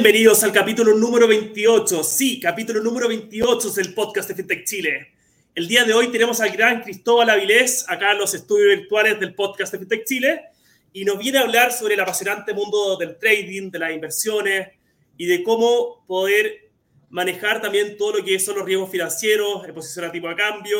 [0.00, 2.04] Bienvenidos al capítulo número 28.
[2.04, 5.08] Sí, capítulo número 28 del podcast de FinTech Chile.
[5.56, 9.34] El día de hoy tenemos al gran Cristóbal Avilés acá en los estudios virtuales del
[9.34, 10.42] podcast de FinTech Chile
[10.92, 14.68] y nos viene a hablar sobre el apasionante mundo del trading, de las inversiones
[15.16, 16.70] y de cómo poder
[17.10, 20.78] manejar también todo lo que son los riesgos financieros, el posicionar tipo de cambio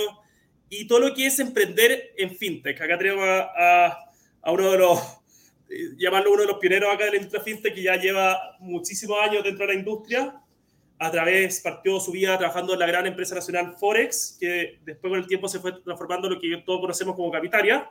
[0.71, 2.81] y todo lo que es emprender en FinTech.
[2.81, 3.99] Acá tenemos a,
[4.43, 5.01] a uno de los
[5.97, 9.45] llamarlo uno de los pioneros acá de la industria fintech que ya lleva muchísimos años
[9.45, 10.43] dentro de la industria.
[11.01, 15.19] A través, partió su vida trabajando en la gran empresa nacional Forex, que después con
[15.19, 17.89] el tiempo se fue transformando en lo que todos conocemos como Capitaria.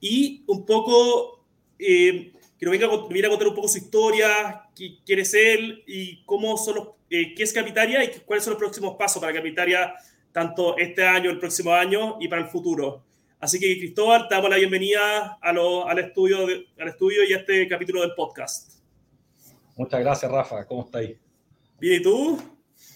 [0.00, 1.44] Y un poco,
[1.78, 6.56] eh, que nos venga, a contar un poco su historia, quién es él y cómo
[6.56, 9.94] son los, eh, qué es Capitaria y cuáles son los próximos pasos para Capitaria,
[10.30, 13.02] tanto este año, el próximo año y para el futuro.
[13.40, 16.38] Así que, Cristóbal, te damos la bienvenida a al, estudio
[16.78, 18.80] al estudio y a este capítulo del podcast.
[19.76, 20.66] Muchas gracias, Rafa.
[20.66, 21.16] ¿Cómo estáis?
[21.78, 22.42] Bien, ¿y tú?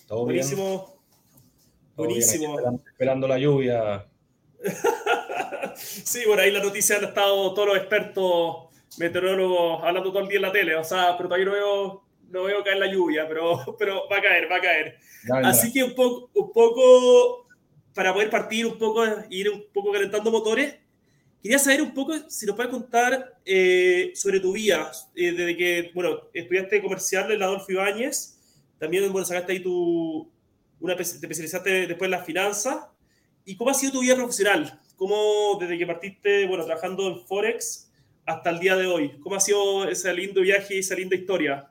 [0.09, 1.01] Todo Buenísimo.
[1.95, 2.59] Buenísimo.
[2.85, 4.05] Esperando, la lluvia.
[5.77, 8.67] sí, por ahí la noticia han estado todos los expertos
[8.99, 10.75] meteorólogos hablando todo el día en la tele.
[10.75, 14.23] O sea, pero todavía no veo, no veo caer la lluvia, pero, pero va a
[14.23, 14.99] caer, va a caer.
[15.45, 17.42] Así que un poco, un poco
[17.95, 20.77] para poder partir un poco, ir un poco calentando motores,
[21.43, 25.91] quería saber un poco si nos puedes contar eh, sobre tu vida, eh, desde que,
[25.95, 28.39] bueno, estudiaste comercial en la Adolfo Ibáñez,
[28.79, 30.31] también, bueno, sacaste ahí tu,
[30.81, 32.87] una, te especializaste después en las finanzas,
[33.45, 37.91] y cómo ha sido tu vida profesional, cómo desde que partiste, bueno, trabajando en Forex
[38.25, 41.69] hasta el día de hoy, cómo ha sido ese lindo viaje y esa linda historia.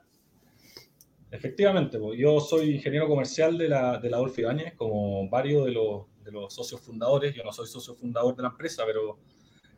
[1.30, 6.11] Efectivamente, yo soy ingeniero comercial de la, de la Adolfo Ibáñez, como varios de los
[6.24, 7.34] de los socios fundadores.
[7.34, 9.18] Yo no soy socio fundador de la empresa, pero,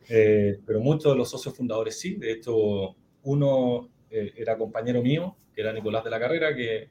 [0.09, 2.15] eh, pero muchos de los socios fundadores sí.
[2.17, 6.89] De hecho, uno eh, era compañero mío, que era Nicolás de la Carrera, que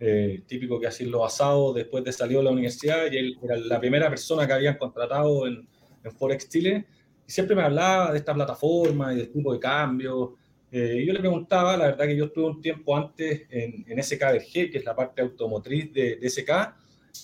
[0.00, 3.56] eh, típico que hacía los asados después de salir de la universidad, y él era
[3.56, 5.68] la primera persona que habían contratado en,
[6.02, 6.86] en Forex Chile.
[7.26, 10.36] Y siempre me hablaba de esta plataforma y del tipo de cambio.
[10.70, 14.70] y yo le preguntaba, la verdad que yo estuve un tiempo antes en, en SKBG,
[14.70, 16.50] que es la parte automotriz de, de SK,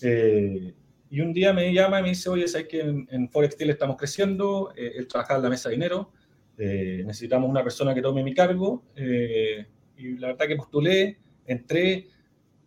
[0.02, 0.74] eh,
[1.10, 3.96] y un día me llama y me dice, oye, sabes que en, en Forex estamos
[3.96, 6.12] creciendo, eh, él en la mesa de dinero,
[6.56, 8.84] eh, necesitamos una persona que tome mi cargo.
[8.94, 9.66] Eh,
[9.96, 12.06] y la verdad que postulé, entré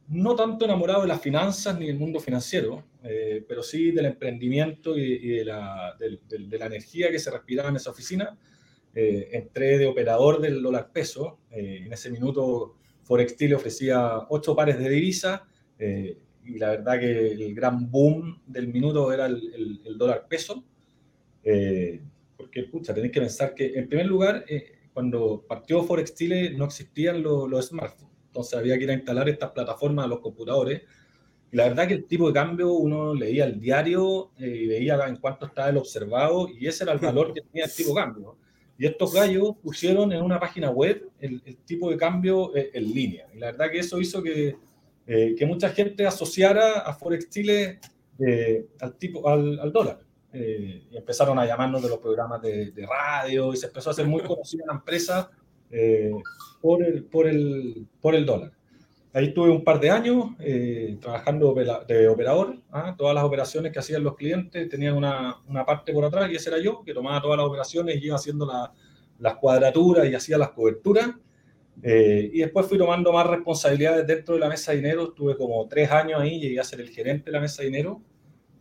[0.09, 2.83] no tanto enamorado de las finanzas ni del mundo financiero,
[3.47, 7.89] pero sí del emprendimiento y, de, la, de, la, energía que se respiraba en esa
[7.89, 8.37] oficina.
[8.93, 11.39] entré de operador del dólar peso.
[11.49, 15.41] en ese minuto Forex ofrecía ocho pares de divisas
[16.45, 20.63] y la verdad que el gran boom del minuto era el, el, dólar peso.
[21.43, 22.01] Eh,
[22.35, 26.65] porque, pucha, tenéis que pensar que, en primer lugar, eh, cuando partió Forex Chile no
[26.65, 28.13] existían los, smartphones.
[28.27, 30.81] Entonces había que ir a instalar estas plataformas a los computadores.
[31.51, 34.99] Y la verdad que el tipo de cambio uno leía el diario eh, y veía
[35.07, 38.01] en cuánto estaba el observado y ese era el valor que tenía el tipo de
[38.01, 38.37] cambio.
[38.77, 43.27] Y estos gallos pusieron en una página web el, el tipo de cambio en línea.
[43.33, 44.55] Y la verdad que eso hizo que
[45.05, 47.79] eh, que mucha gente asociara a Forex Chile
[48.19, 49.99] eh, al, tipo, al, dólar.
[50.31, 54.07] Eh, y empezaron a llamarnos de los programas de, radio y se empezó a hacer
[54.07, 55.29] muy conocida la empresa
[56.61, 58.51] por, el, por, el, por el dólar.
[59.11, 60.31] Ahí tuve un par de años
[60.99, 61.53] trabajando
[61.87, 62.57] de operador.
[62.71, 62.95] ¿ah?
[62.97, 66.49] Todas las operaciones que hacían los clientes tenían una, una, parte por atrás y ese
[66.49, 68.49] era yo, que tomaba todas las operaciones y iba haciendo
[69.19, 71.11] las cuadraturas y hacía las coberturas.
[71.81, 75.09] Eh, y después fui tomando más responsabilidades dentro de la mesa de dinero.
[75.09, 78.01] Estuve como tres años ahí, llegué a ser el gerente de la mesa de dinero,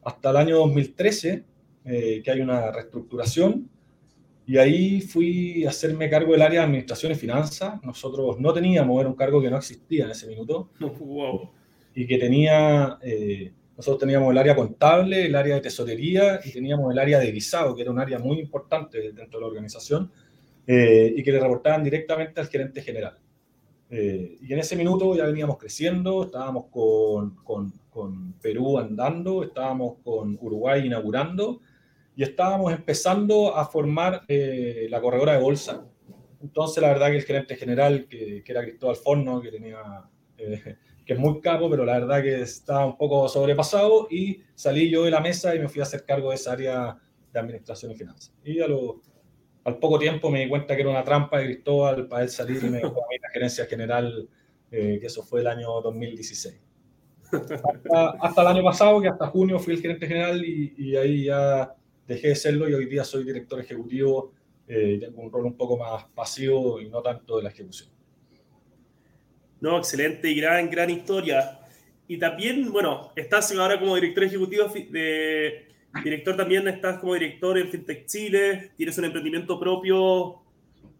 [0.03, 1.45] hasta el año 2013,
[1.85, 3.69] eh, que hay una reestructuración.
[4.45, 7.83] Y ahí fui a hacerme cargo del área de administración y finanzas.
[7.85, 10.71] Nosotros no teníamos, era un cargo que no existía en ese minuto.
[10.99, 11.51] Wow.
[11.95, 16.91] Y que tenía, eh, nosotros teníamos el área contable, el área de tesorería y teníamos
[16.91, 20.11] el área de visado, que era un área muy importante dentro de la organización
[20.67, 23.19] eh, y que le reportaban directamente al gerente general.
[23.91, 29.99] Eh, y en ese minuto ya veníamos creciendo, estábamos con, con, con, Perú andando, estábamos
[30.03, 31.61] con Uruguay inaugurando
[32.17, 35.85] y estábamos empezando a formar eh, la corredora de bolsa.
[36.41, 39.79] Entonces, la verdad que el gerente general, que, que era Cristóbal Forno, que tenía
[41.05, 45.05] que es muy capo, pero la verdad que estaba un poco sobrepasado y salí yo
[45.05, 46.99] de la mesa y me fui a hacer cargo de esa área
[47.33, 48.33] de administración y finanzas.
[48.45, 48.97] Y a los
[49.65, 52.63] al poco tiempo me di cuenta que era una trampa de Cristóbal para él salir
[52.63, 54.29] y me dejó a mí la gerencia general,
[54.71, 56.61] eh, que eso fue el año 2016.
[58.21, 61.75] Hasta, el año pasado, que hasta junio fui el gerente general y, ahí ya
[62.07, 64.33] dejé de serlo y hoy día soy director ejecutivo
[64.69, 67.91] eh, tengo un rol un poco más pasivo y no tanto de la ejecución.
[69.61, 71.61] No, excelente y gran, gran historia.
[72.09, 75.72] Y también, bueno, estás ahora como director ejecutivo de...
[76.03, 80.43] Director también estás como director en FinTech Chile, tienes un emprendimiento propio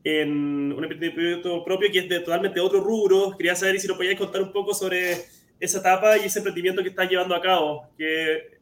[0.05, 3.37] en un emprendimiento propio que es de totalmente otro rubro.
[3.37, 5.17] Quería saber si nos podías contar un poco sobre
[5.59, 8.59] esa etapa y ese emprendimiento que estás llevando a cabo, que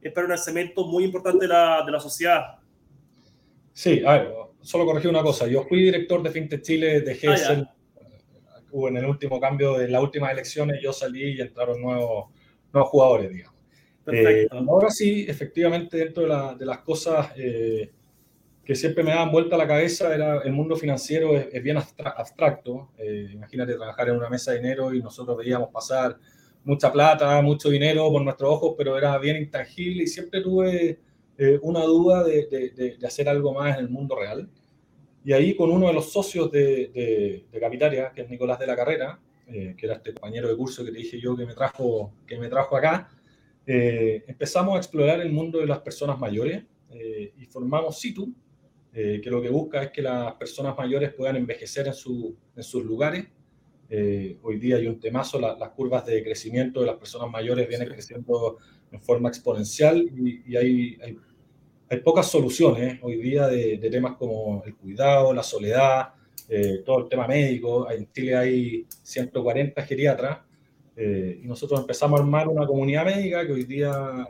[0.00, 2.58] es para un nacimiento muy importante de la, de la sociedad.
[3.72, 4.32] Sí, a ver,
[4.62, 5.46] solo corregir una cosa.
[5.46, 7.66] Yo fui director de FinTech Chile, dejé ah, ser,
[8.72, 12.30] en el último cambio de las últimas elecciones, yo salí y entraron nuevos,
[12.72, 13.55] nuevos jugadores, digamos.
[14.12, 17.90] Eh, ahora sí, efectivamente, dentro de, la, de las cosas eh,
[18.64, 22.92] que siempre me daban vuelta a la cabeza era el mundo financiero es, bien abstracto.
[22.98, 26.18] Eh, imagínate trabajar en una mesa de dinero y nosotros veíamos pasar
[26.64, 30.98] mucha plata, mucho dinero por nuestros ojos, pero era bien intangible y siempre tuve
[31.38, 32.46] eh, una duda de,
[32.98, 34.48] de, hacer algo más en el mundo real.
[35.24, 38.76] Y ahí con uno de los socios de, de Capitaria, que es Nicolás de la
[38.76, 42.12] Carrera, eh, que era este compañero de curso que te dije yo que me trajo,
[42.26, 43.08] que me trajo acá,
[43.66, 46.64] empezamos a explorar el mundo de las personas mayores
[47.36, 48.32] y formamos Situ,
[48.98, 52.62] eh, que lo que busca es que las personas mayores puedan envejecer en, su, en
[52.62, 53.26] sus lugares.
[53.90, 57.88] Eh, hoy día hay un temazo, las curvas de crecimiento de las personas mayores vienen
[57.88, 58.56] creciendo
[58.90, 61.18] en forma exponencial y, hay, hay,
[61.90, 66.14] hay, pocas soluciones hoy día de, temas como el cuidado, la soledad,
[66.48, 67.90] eh, todo el tema médico.
[67.90, 70.38] En Chile hay 140 geriatras
[70.96, 74.26] y nosotros empezamos a armar una comunidad médica que hoy día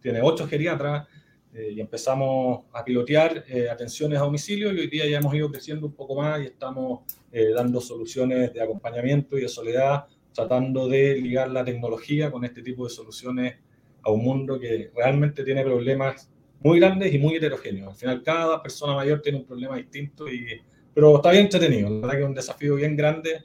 [0.00, 1.06] tiene 8 geriatras
[1.54, 5.50] eh, y empezamos a pilotear eh, atenciones a domicilio y hoy día ya hemos ido
[5.50, 7.00] creciendo un poco más y estamos
[7.32, 12.62] eh, dando soluciones de acompañamiento y de soledad, tratando de ligar la tecnología con este
[12.62, 13.56] tipo de soluciones
[14.02, 16.30] a un mundo que realmente tiene problemas
[16.60, 17.88] muy grandes y muy heterogéneos.
[17.88, 20.60] Al final, cada persona mayor tiene un problema distinto, y,
[20.92, 21.88] pero está bien entretenido.
[21.88, 23.44] La verdad que es un desafío bien grande.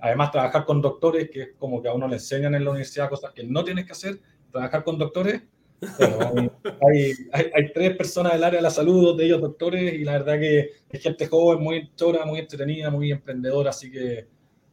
[0.00, 3.08] Además, trabajar con doctores, que es como que a uno le enseñan en la universidad
[3.08, 4.20] cosas que no tienes que hacer.
[4.50, 5.42] Trabajar con doctores
[6.92, 10.12] hay, hay, tres personas del área de la salud, dos de ellos doctores, y la
[10.12, 14.26] verdad que es gente joven, muy chora, muy entretenida, muy emprendedora, así que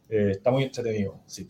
[0.08, 1.20] eh, está muy entretenido.
[1.26, 1.48] Sí.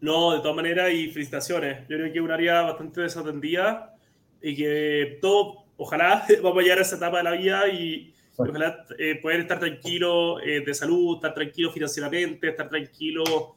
[0.00, 1.80] No, de todas maneras, y felicitaciones.
[1.88, 3.96] Yo creo que es un área bastante desatendida
[4.40, 8.86] y que todo, ojalá vamos a llegar a esa etapa de la vida y ojalá
[8.98, 13.56] eh, poder estar tranquilo eh, de salud, estar tranquilo financieramente, estar tranquilo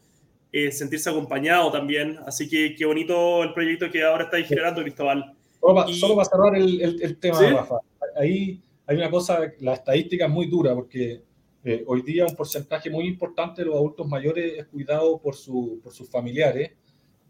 [0.51, 2.19] eh, sentirse acompañado también.
[2.25, 5.33] Así que qué bonito el proyecto que ahora estáis generando, Cristóbal.
[5.59, 7.77] Solo, para cerrar el, el, tema, Rafa.
[8.17, 11.21] Ahí hay una cosa, la estadística es muy dura porque
[11.63, 15.79] eh, hoy día un porcentaje muy importante de los adultos mayores es cuidado por, su,
[15.83, 16.71] por sus familiares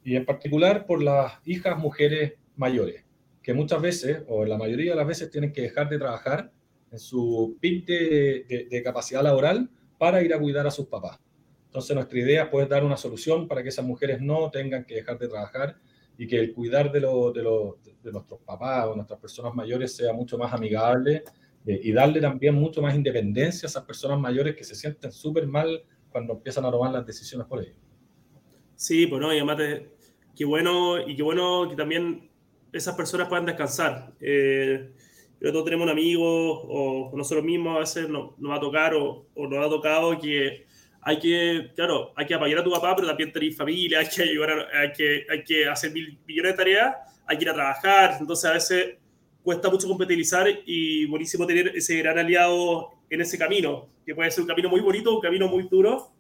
[0.04, 3.04] y en particular por las hijas mujeres mayores,
[3.44, 6.52] que muchas veces, o la mayoría de las veces, tienen que dejar de trabajar
[6.92, 11.20] en su pic de, de capacidad laboral para ir a cuidar a sus papás.
[11.68, 14.96] Entonces nuestra idea es poder dar una solución para que esas mujeres no tengan que
[14.96, 15.78] dejar de trabajar
[16.18, 20.54] y que el cuidar de, de, nuestros papás o nuestras personas mayores sea mucho más
[20.54, 21.24] amigable
[21.66, 25.48] eh, y darle también mucho más independencia a esas personas mayores que se sienten súper
[25.48, 25.82] mal
[26.12, 27.78] cuando empiezan a tomar las decisiones por ellos.
[28.76, 29.58] Sí, pues no, y además
[30.36, 32.30] qué bueno y qué bueno que también
[32.74, 34.14] esas personas puedan descansar.
[34.20, 34.92] Eh,
[35.42, 38.94] pero todos tenemos un amigo o nosotros mismos a veces nos, nos va a tocar
[38.94, 40.68] o, o nos ha tocado que
[41.02, 44.22] hay que, claro, hay que apoyar a tu papá, pero también tener familia, hay que
[44.22, 46.96] ayudar, hay, que, hay que hacer mil millones de tareas,
[47.26, 48.98] hay que ir a trabajar, entonces a veces
[49.42, 54.44] cuesta mucho compatibilizar y buenísimo tener ese gran aliado en ese camino, que puede ser
[54.44, 56.12] un camino muy bonito, un camino muy duro,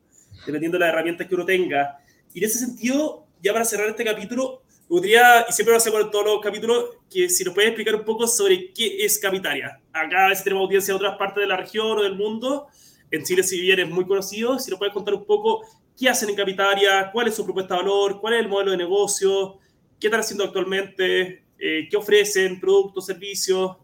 [0.48, 2.00] dependiendo de las herramientas que uno tenga.
[2.34, 6.12] Y en ese sentido, ya para cerrar este capítulo, gustaría, y siempre lo hacemos en
[6.12, 9.80] todos los capítulos, que si nos puedes explicar un poco sobre qué es Capitaria.
[9.94, 12.68] Acá a veces tenemos audiencia de otras partes de la región o del mundo,
[13.10, 15.66] en Chile, si bien es muy conocido, si nos puedes contar un poco
[15.98, 18.78] qué hacen en Capitaria, cuál es su propuesta de valor, cuál es el modelo de
[18.78, 19.60] negocio,
[19.98, 23.78] qué están haciendo actualmente, eh, qué ofrecen, productos, servicios.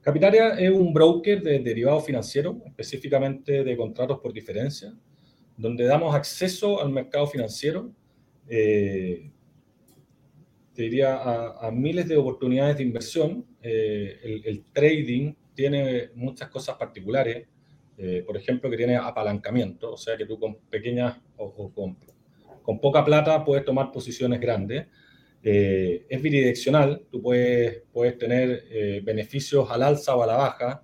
[0.00, 4.92] Capitaria es un broker de derivados financieros, específicamente de contratos por diferencia,
[5.56, 7.90] donde damos acceso al mercado financiero,
[8.48, 9.30] eh,
[10.74, 13.46] te diría, a, miles de oportunidades de inversión.
[13.62, 17.46] Eh, el, el, trading tiene muchas cosas particulares.
[17.98, 21.96] Eh, por ejemplo, que tiene apalancamiento, o sea que tú con pequeñas o, con,
[22.62, 24.86] con, poca plata puedes tomar posiciones grandes.
[25.42, 30.82] Eh, es bidireccional, tú puedes, puedes tener eh, beneficios al alza o a la baja.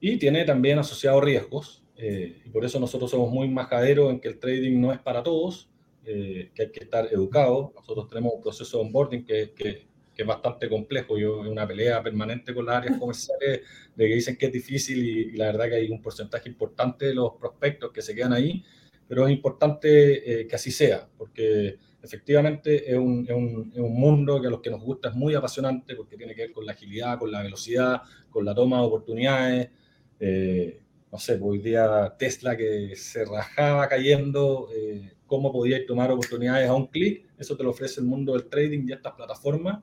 [0.00, 1.84] y tiene también asociados riesgos.
[1.96, 5.68] y por eso nosotros somos muy majaderos en que el trading no es para todos,
[6.04, 7.72] que hay que estar educado.
[7.74, 11.18] Nosotros tenemos un proceso de onboarding que, que que es bastante complejo.
[11.18, 13.60] Yo, una pelea permanente con las áreas comerciales
[13.94, 17.14] de que dicen que es difícil y, la verdad que hay un porcentaje importante de
[17.14, 18.64] los prospectos que se quedan ahí,
[19.08, 23.94] pero es importante eh, que así sea, porque efectivamente es un, es, un, es un,
[23.94, 26.66] mundo que a los que nos gusta es muy apasionante porque tiene que ver con
[26.66, 29.70] la agilidad, con la velocidad, con la toma de oportunidades.
[30.18, 30.80] Eh,
[31.10, 36.68] no sé, pues, hoy día Tesla que se rajaba cayendo, eh, cómo podías tomar oportunidades
[36.68, 39.82] a un clic, eso te lo ofrece el mundo del trading y estas plataformas.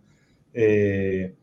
[0.54, 1.34] Eh,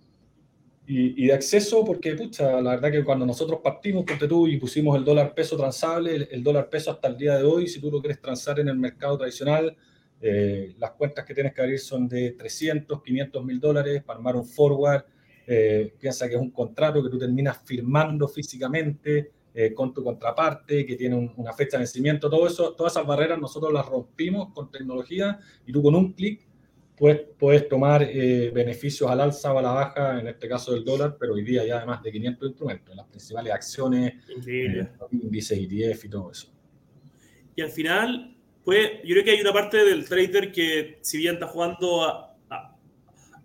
[0.86, 4.58] y, y, de acceso, porque, pucha, la verdad que cuando nosotros partimos, ponte tú, y
[4.58, 7.80] pusimos el dólar peso transable, el, el, dólar peso hasta el día de hoy, si
[7.80, 9.76] tú lo quieres transar en el mercado tradicional,
[10.20, 14.36] eh, las cuentas que tienes que abrir son de 300, 500 mil dólares para armar
[14.36, 15.02] un forward.
[15.48, 20.84] Eh, piensa que es un contrato que tú terminas firmando físicamente eh, con tu contraparte,
[20.84, 24.52] que tiene un, una fecha de vencimiento, todo eso, todas esas barreras nosotros las rompimos
[24.52, 26.46] con tecnología y tú con un clic
[26.94, 30.84] puedes, puedes tomar eh, beneficios al alza o a la baja, en este caso del
[30.84, 34.14] dólar, pero hoy día ya además de 500 instrumentos, las principales acciones,
[34.46, 36.52] eh, índices ETF y todo eso.
[37.54, 41.36] Y al final, pues yo creo que hay una parte del trader que si bien
[41.36, 42.25] está jugando a,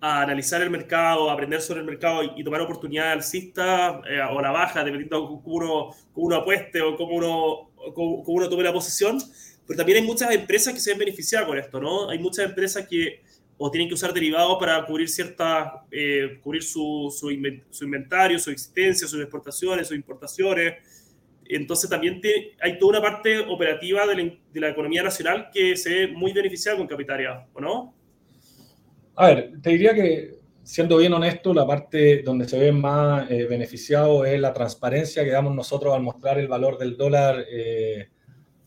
[0.02, 4.20] a analizar el mercado, a aprender sobre el mercado y, y tomar oportunidades alcistas eh,
[4.30, 8.38] o la baja, dependiendo de cómo uno, cómo uno apueste o cómo uno, cómo, cómo
[8.38, 9.20] uno tome la posición,
[9.68, 12.10] pero también hay muchas empresas que se ven beneficiadas con esto, ¿no?
[12.10, 13.22] Hay muchas empresas que
[13.64, 17.30] o tienen que usar derivados para cubrir ciertas, eh, cubrir su, su,
[17.70, 20.78] su, inventario, su existencia, sus exportaciones, sus importaciones,
[21.46, 25.78] entonces también te, hay toda una parte operativa de la, de la, economía nacional que
[25.78, 28.01] se ve muy beneficiada con Capitaria, ¿o no?
[29.22, 33.46] A ver, te diría que, siendo bien honesto, la parte donde se ve más eh,
[33.46, 38.10] beneficiado es la transparencia que damos nosotros al mostrar el valor del dólar eh,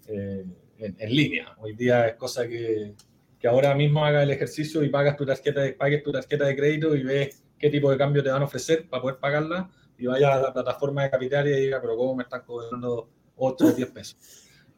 [0.07, 0.45] eh,
[0.79, 1.57] en, en, línea.
[1.59, 2.95] Hoy día es cosa que,
[3.37, 6.55] que, ahora mismo haga el ejercicio y pagas tu tarjeta de, pagues tu tarjeta de
[6.55, 9.69] crédito y ves qué tipo de cambio te van a ofrecer para poder pagarla
[9.99, 13.65] y vaya a la plataforma de Capitaria y diga, pero ¿cómo me están cobrando 8
[13.65, 14.17] o 10 pesos?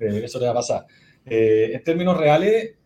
[0.00, 0.86] Eh, eso te va a pasar.
[1.26, 2.76] Eh, en términos reales,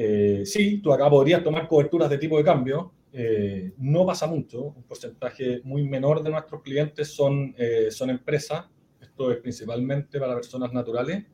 [0.00, 2.92] eh, sí, tú acá podrías tomar coberturas de tipo de cambio.
[3.12, 8.66] Eh, no pasa mucho, un porcentaje muy menor de nuestros clientes son, eh, son empresas.
[9.00, 11.24] Esto es principalmente para personas naturales.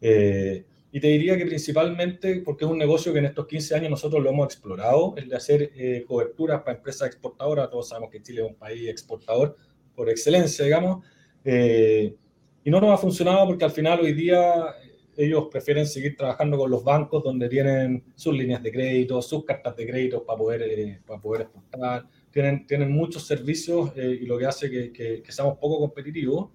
[0.00, 4.22] y te diría que principalmente porque es un negocio que en estos 15 años nosotros
[4.22, 7.68] lo hemos explorado, el de hacer eh, coberturas para empresas exportadoras.
[7.68, 9.56] Todos sabemos que Chile es un país exportador
[9.96, 11.04] por excelencia, digamos.
[11.44, 12.14] Eh,
[12.62, 14.66] y no nos ha funcionado porque al final hoy día
[15.18, 19.74] ellos prefieren seguir trabajando con los bancos donde tienen sus líneas de crédito, sus cartas
[19.74, 22.06] de crédito para poder, eh, para poder exportar.
[22.30, 26.50] Tienen, tienen muchos servicios eh, y lo que hace que, que, que seamos poco competitivos.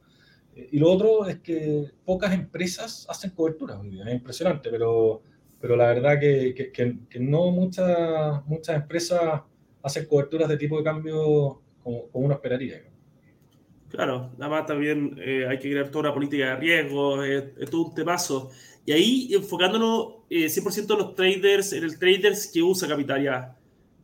[0.55, 5.23] Y lo otro es que pocas empresas hacen cobertura es impresionante, pero,
[5.59, 9.41] pero la verdad que, que, no muchas, muchas empresas
[9.81, 12.92] hacen coberturas de tipo de cambio como, como uno esperaría.
[13.93, 17.69] Claro, nada más también eh, hay que crear toda una política de riesgo, es, es
[17.69, 18.49] todo un temazo.
[18.87, 23.55] Y ahí enfocándonos eh, 100% en los traders, en el traders que usa Capitalia,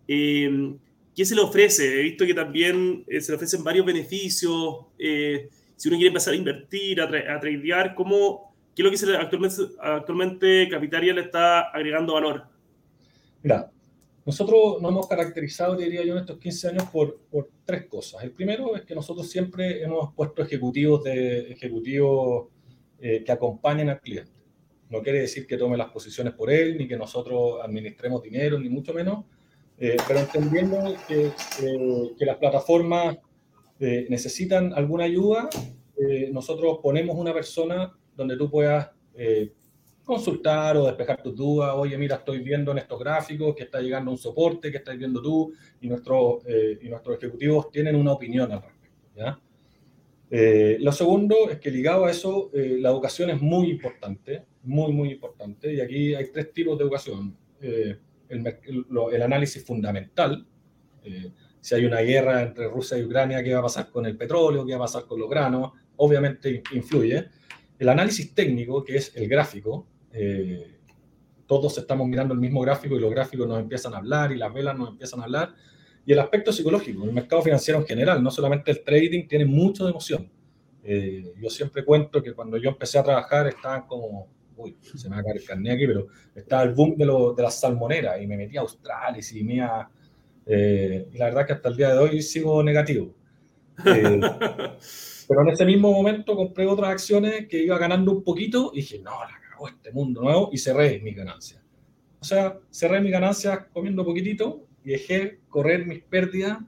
[0.08, 0.76] eh,
[1.16, 2.00] ¿qué se le ofrece?
[2.00, 4.86] He visto que también eh, se le ofrecen varios beneficios.
[5.00, 8.92] Eh, si uno quiere empezar a invertir, a, tra a tradear, ¿cómo, ¿qué es lo
[8.92, 12.44] que se le, actualmente, actualmente Capitalia le está agregando valor?
[13.42, 13.72] Mira,
[14.30, 18.24] nosotros nos hemos caracterizado, diría yo, en estos 15 años por, por, tres cosas.
[18.24, 22.48] El primero es que nosotros siempre hemos puesto ejecutivos, de, ejecutivos
[23.00, 24.32] eh, que acompañen al cliente.
[24.90, 28.70] No quiere decir que tome las posiciones por él, ni que nosotros administremos dinero, ni
[28.70, 29.26] mucho menos,
[29.80, 33.18] eh, pero entendiendo que, eh, que las plataformas
[33.80, 35.50] eh, necesitan alguna ayuda,
[35.98, 39.54] eh, nosotros ponemos una persona donde tú puedas eh,
[40.10, 41.72] consultar o despejar tus dudas.
[41.76, 45.22] Oye, mira, estoy viendo en estos gráficos que está llegando un soporte, que estás viendo
[45.22, 46.40] tú, y, nuestro,
[46.82, 49.08] y nuestros ejecutivos tienen una opinión al respecto.
[49.16, 49.40] ¿ya?
[50.80, 55.74] lo segundo es que ligado a eso, la educación es muy importante, muy, muy importante,
[55.74, 57.38] y aquí hay tres tipos de educación.
[57.62, 58.00] El,
[58.30, 60.46] el, el, análisis fundamental,
[61.62, 64.66] si hay una guerra entre Rusia y Ucrania, qué va a pasar con el petróleo,
[64.66, 67.28] qué va a pasar con los granos, obviamente influye.
[67.78, 70.78] El análisis técnico, que es el gráfico, eh,
[71.46, 74.54] todos estamos mirando el mismo gráfico y los gráficos nos empiezan a hablar y las
[74.54, 75.54] velas nos empiezan a hablar.
[76.06, 79.84] Y el aspecto psicológico, el mercado financiero en general, no solamente el trading, tiene mucho
[79.84, 80.30] de emoción.
[80.84, 85.16] Eh, yo siempre cuento que cuando yo empecé a trabajar estaban como, uy, se me
[85.16, 88.22] va a caer el carnet aquí, pero estaba el boom de, lo, de las salmoneras
[88.22, 89.90] y me metí a Australis y me a
[90.52, 93.14] eh, y la verdad que hasta el día de hoy sigo negativo.
[93.86, 94.20] Eh,
[95.28, 99.00] pero en ese mismo momento compré otras acciones que iba ganando un poquito y dije,
[99.00, 101.62] no, la este mundo nuevo y cerré mis ganancias.
[102.20, 106.60] O sea, cerré mis ganancias comiendo poquitito y dejé correr mis pérdidas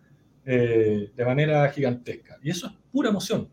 [0.45, 2.37] eh, de manera gigantesca.
[2.41, 3.49] Y eso es pura emoción.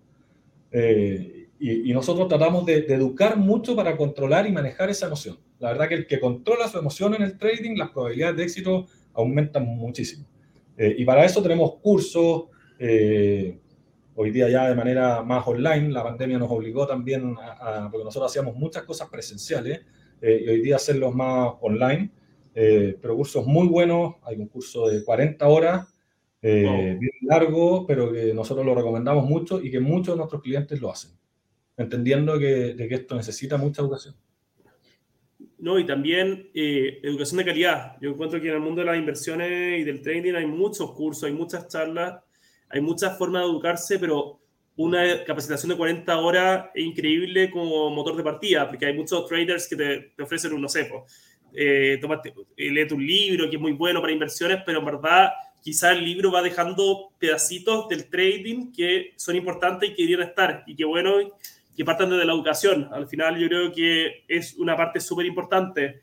[0.71, 5.39] Eh, y, nosotros tratamos de, educar mucho para controlar y manejar esa emoción.
[5.59, 8.87] La verdad que el que controla su emoción en el trading, las probabilidades de éxito
[9.13, 10.25] aumentan muchísimo.
[10.77, 12.45] Eh, y para eso tenemos cursos,
[14.21, 18.31] hoy día ya de manera más online, la pandemia nos obligó también a, porque nosotros
[18.31, 19.81] hacíamos muchas cosas presenciales,
[20.21, 22.11] y hoy día hacerlos más online,
[22.53, 25.89] pero cursos muy buenos, hay un curso de 40 horas
[26.41, 30.81] eh, bien largo, pero que nosotros lo recomendamos mucho y que muchos de nuestros clientes
[30.81, 31.11] lo hacen,
[31.77, 34.15] entendiendo que, de que esto necesita mucha educación.
[35.59, 37.97] No, y también eh, educación de calidad.
[38.01, 41.25] Yo encuentro que en el mundo de las inversiones y del trading hay muchos cursos,
[41.25, 42.23] hay muchas charlas,
[42.71, 44.41] hay muchas formas de educarse, pero
[44.77, 49.67] una capacitación de 40 horas es increíble como motor de partida, porque hay muchos traders
[49.69, 50.89] que te, te ofrecen un, no sé,
[51.55, 55.93] eh, tomate, lee tu libro, que es muy bueno para inversiones, pero en verdad quizá
[55.93, 60.65] el libro va dejando pedacitos del trading que son importantes y que deberían estar.
[60.67, 61.13] Y qué bueno
[61.77, 62.89] que partan desde la educación.
[62.93, 66.01] Al final yo creo que es una parte súper importante.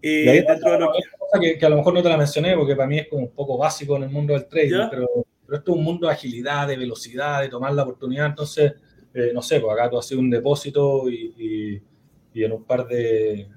[0.00, 0.92] Eh, dentro de lo
[1.40, 1.58] que...
[1.58, 1.66] que...
[1.66, 3.96] a lo mejor no te la mencioné porque para mí es como un poco básico
[3.96, 5.08] en el mundo del trading, pero,
[5.52, 8.26] pero, esto es un mundo de agilidad, de velocidad, de tomar la oportunidad.
[8.26, 8.72] Entonces,
[9.12, 11.82] eh, no sé, pues acá tú haces un depósito y,
[12.34, 13.48] y, en un par de...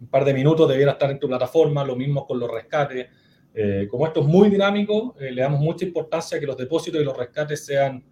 [0.00, 3.08] un par de minutos debiera estar en tu plataforma, lo mismo con los rescates.
[3.52, 7.00] Eh, como esto es muy dinámico, eh, le damos mucha importancia a que los depósitos
[7.00, 8.04] y los rescates sean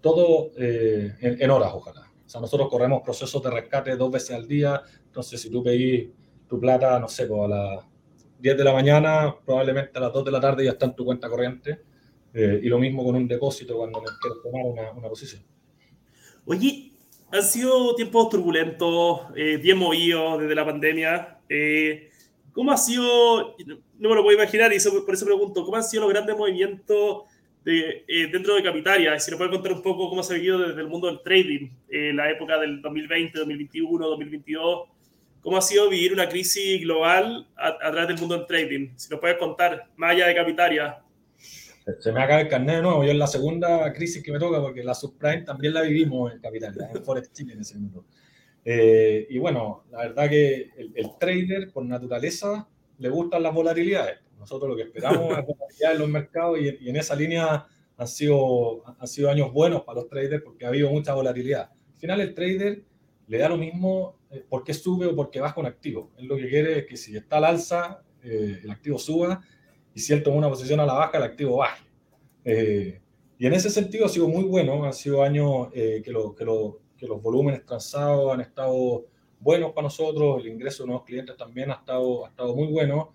[0.00, 2.00] todo eh, en, horas, ojalá.
[2.24, 6.08] O sea, nosotros corremos procesos de rescate dos veces al día, entonces si tú pedís
[6.48, 7.84] tu plata, no sé, pues a las
[8.38, 11.04] 10 de la mañana, probablemente a las 2 de la tarde ya está en tu
[11.04, 11.80] cuenta corriente.
[12.34, 15.42] Y lo mismo con un depósito cuando quieres tomar una, una posición.
[16.44, 16.92] Oye,
[17.32, 21.38] han sido tiempos turbulentos, bien movidos desde la pandemia.
[22.52, 23.56] ¿Cómo ha sido,
[23.98, 27.22] no me lo puedo imaginar y por eso pregunto, ¿cómo han sido los grandes movimientos
[27.64, 29.18] de, eh, dentro de Capitaria?
[29.20, 31.70] Si nos puede contar un poco cómo se ha vivido desde el mundo del trading,
[31.88, 34.88] en la época del 2020, 2021, 2022.
[35.42, 38.90] ¿Cómo ha sido vivir una crisis global a, través del mundo del trading?
[38.96, 40.98] Si nos puedes contar, más allá de Capitaria.
[41.98, 43.04] Se me acaba el carnet de nuevo.
[43.04, 46.40] Yo es la segunda crisis que me toca porque la subprime también la vivimos en
[46.40, 48.04] Capitalia, en Forex Chile en ese momento.
[48.64, 54.18] Eh, y bueno, la verdad que el, trader por naturaleza le gustan las volatilidades.
[54.38, 58.82] Nosotros lo que esperamos es volatilidad en los mercados y, en esa línea han sido,
[58.98, 61.70] han sido años buenos para los traders porque ha habido mucha volatilidad.
[61.70, 62.82] Al final el trader
[63.26, 66.12] le da lo mismo eh, por qué sube o por qué baja un activo.
[66.18, 69.42] Él lo que quiere es que si está al alza, eh, el activo suba
[69.94, 71.84] y si él toma una posición a la baja, el activo baje.
[73.38, 76.78] y en ese sentido ha sido muy bueno, han sido años que, lo, que, lo,
[76.96, 79.06] que los volúmenes transados han estado
[79.40, 83.12] buenos para nosotros, el ingreso de nuevos clientes también ha estado, ha estado muy bueno.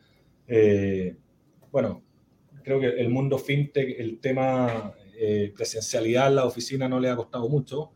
[0.47, 1.15] Eh,
[1.71, 2.03] bueno,
[2.63, 7.15] creo que el mundo fintech, el tema eh, presencialidad en la oficina no le ha
[7.15, 7.91] costado mucho.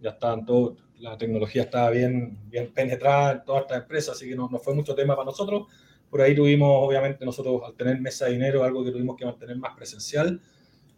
[0.00, 4.34] Ya están todo, la tecnología estaba bien, bien penetrada en todas estas empresas, así que
[4.34, 5.68] no, no fue mucho tema para nosotros.
[6.10, 9.56] Por ahí tuvimos, obviamente, nosotros al tener mesa de dinero, algo que tuvimos que mantener
[9.56, 10.40] más presencial.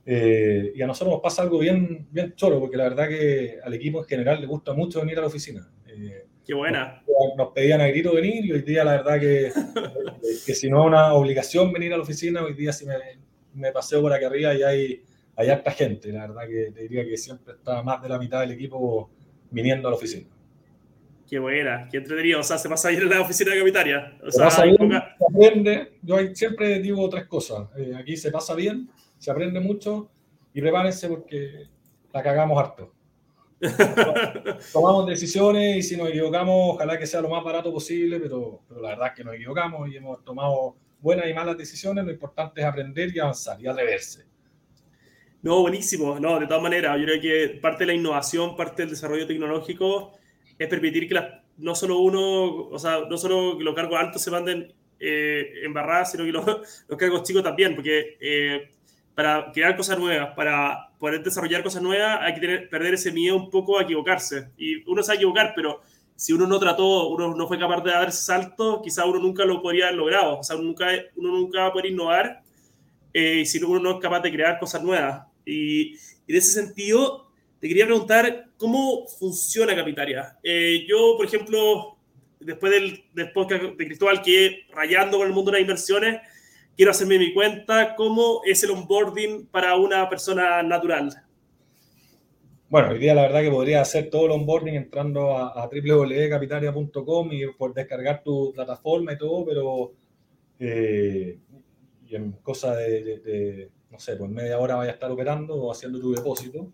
[0.05, 3.75] Eh, y a nosotros nos pasa algo bien, bien choro, porque la verdad que al
[3.75, 5.70] equipo en general le gusta mucho venir a la oficina.
[5.87, 7.05] Eh, Qué buena.
[7.37, 9.53] Nos, pedían a grito venir y hoy día la verdad que,
[10.46, 12.94] que si no es una obligación venir a la oficina, hoy día si me,
[13.55, 15.03] me paseo por aquí arriba y hay,
[15.37, 16.11] hay harta gente.
[16.11, 19.11] La verdad que te diría que siempre está más de la mitad del equipo
[19.51, 20.27] viniendo a la oficina.
[21.33, 22.40] Qué buena, qué entretenido.
[22.40, 24.18] O sea, se pasa bien en la oficina de Capitaria.
[24.23, 24.64] O sea, se,
[25.31, 25.95] aprende.
[26.03, 27.71] Yo siempre digo tres cosas.
[27.75, 30.11] Eh, aquí se pasa bien, se aprende mucho
[30.53, 31.68] y prepárense porque
[32.12, 32.92] la cagamos harto.
[34.75, 38.83] Tomamos decisiones y si nos equivocamos, ojalá que sea lo más barato posible, pero, pero
[38.83, 42.05] la verdad es que nos equivocamos y hemos tomado buenas y malas decisiones.
[42.05, 44.27] Lo importante es aprender y avanzar y atreverse.
[45.40, 46.21] No, buenísimo.
[46.21, 50.18] No, de todas maneras, yo creo que parte de la innovación, parte del desarrollo tecnológico
[50.62, 51.20] es permitir que
[51.59, 56.12] no solo uno, o sea, no solo que los cargos altos se manden eh, embarradas,
[56.12, 56.46] sino que los,
[56.88, 58.70] los, cargos chicos también, porque eh,
[59.14, 63.37] para crear cosas nuevas, para poder desarrollar cosas nuevas, hay que tener, perder ese miedo
[63.37, 64.51] un poco a equivocarse.
[64.57, 65.83] Y uno se va a equivocar, pero
[66.14, 69.44] si uno no trató, uno no fue capaz de dar ese salto, quizá uno nunca
[69.44, 70.38] lo podría haber logrado.
[70.38, 72.42] O sea, uno nunca, uno nunca va a poder innovar
[73.12, 75.27] eh, si uno no es capaz de crear cosas nuevas.
[75.44, 75.98] Y, y,
[76.29, 77.32] en ese sentido,
[77.62, 80.37] te quería preguntar cómo funciona Capitaria.
[80.42, 81.96] Eh, yo, por ejemplo,
[82.40, 86.22] después del, podcast de Cristóbal, que rayando con el mundo de las inversiones,
[86.77, 91.22] quiero hacerme mi cuenta, ¿cómo es el onboarding para una persona natural?
[92.68, 97.33] bueno, hoy día la verdad que podría hacer todo el onboarding entrando a, a www.capitaria.com
[97.33, 99.92] y por descargar tu plataforma y todo, pero
[100.59, 101.38] eh,
[102.09, 106.01] y en cosa de, no sé, pues media hora vaya a estar operando o haciendo
[106.01, 106.72] tu depósito.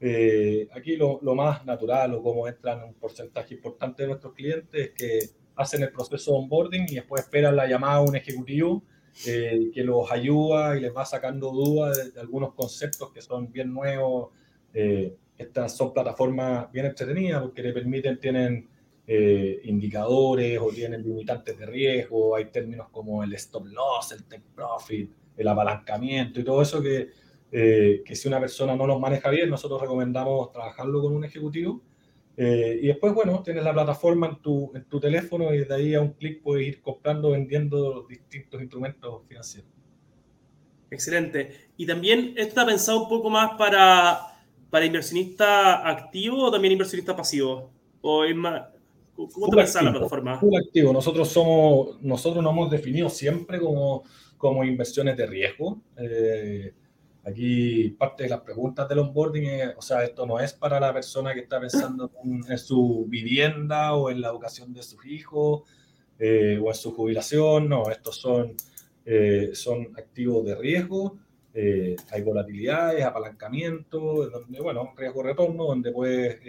[0.00, 4.88] Eh, aquí lo, lo, más natural o como entran un porcentaje importante de nuestros clientes
[4.88, 5.18] es que
[5.56, 8.82] hacen el proceso de onboarding y después esperan la llamada a un ejecutivo
[9.26, 13.72] eh, que los ayuda y les va sacando dudas de, algunos conceptos que son bien
[13.72, 14.30] nuevos.
[14.72, 18.68] Eh, estas son plataformas bien entretenidas porque le permiten, tienen
[19.06, 24.44] eh, indicadores o tienen limitantes de riesgo, hay términos como el stop loss, el take
[24.54, 27.08] profit, el apalancamiento y todo eso que,
[27.50, 31.82] que si una persona no los maneja bien, nosotros recomendamos trabajarlo con un ejecutivo
[32.42, 35.94] eh, y después, bueno, tienes la plataforma en tu, en tu teléfono y desde ahí
[35.94, 39.70] a un clic puedes ir comprando, vendiendo distintos instrumentos financieros.
[40.90, 41.68] Excelente.
[41.76, 44.20] Y también esto está pensado un poco más para,
[44.70, 47.70] para inversionista activo o también inversionista pasivo.
[48.00, 48.62] ¿O es más,
[49.14, 50.38] ¿Cómo te pensás la plataforma?
[50.38, 50.94] Full activo.
[50.94, 54.04] Nosotros, somos, nosotros nos hemos definido siempre como,
[54.38, 55.82] como inversiones de riesgo.
[55.98, 56.72] Eh,
[57.24, 60.92] Aquí parte de las preguntas del onboarding es, o sea, esto no es para la
[60.92, 65.62] persona que está pensando en, su vivienda o en la educación de sus hijos
[66.18, 68.54] eh, o en su jubilación, no, estos son,
[69.04, 71.18] eh, son activos de riesgo,
[71.52, 76.40] eh, hay volatilidades, apalancamiento, donde, bueno, riesgo-retorno, donde puedes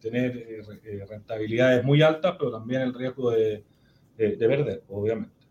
[0.00, 0.64] tener
[1.08, 3.62] rentabilidades muy altas, pero también el riesgo de,
[4.16, 5.41] de perder, obviamente.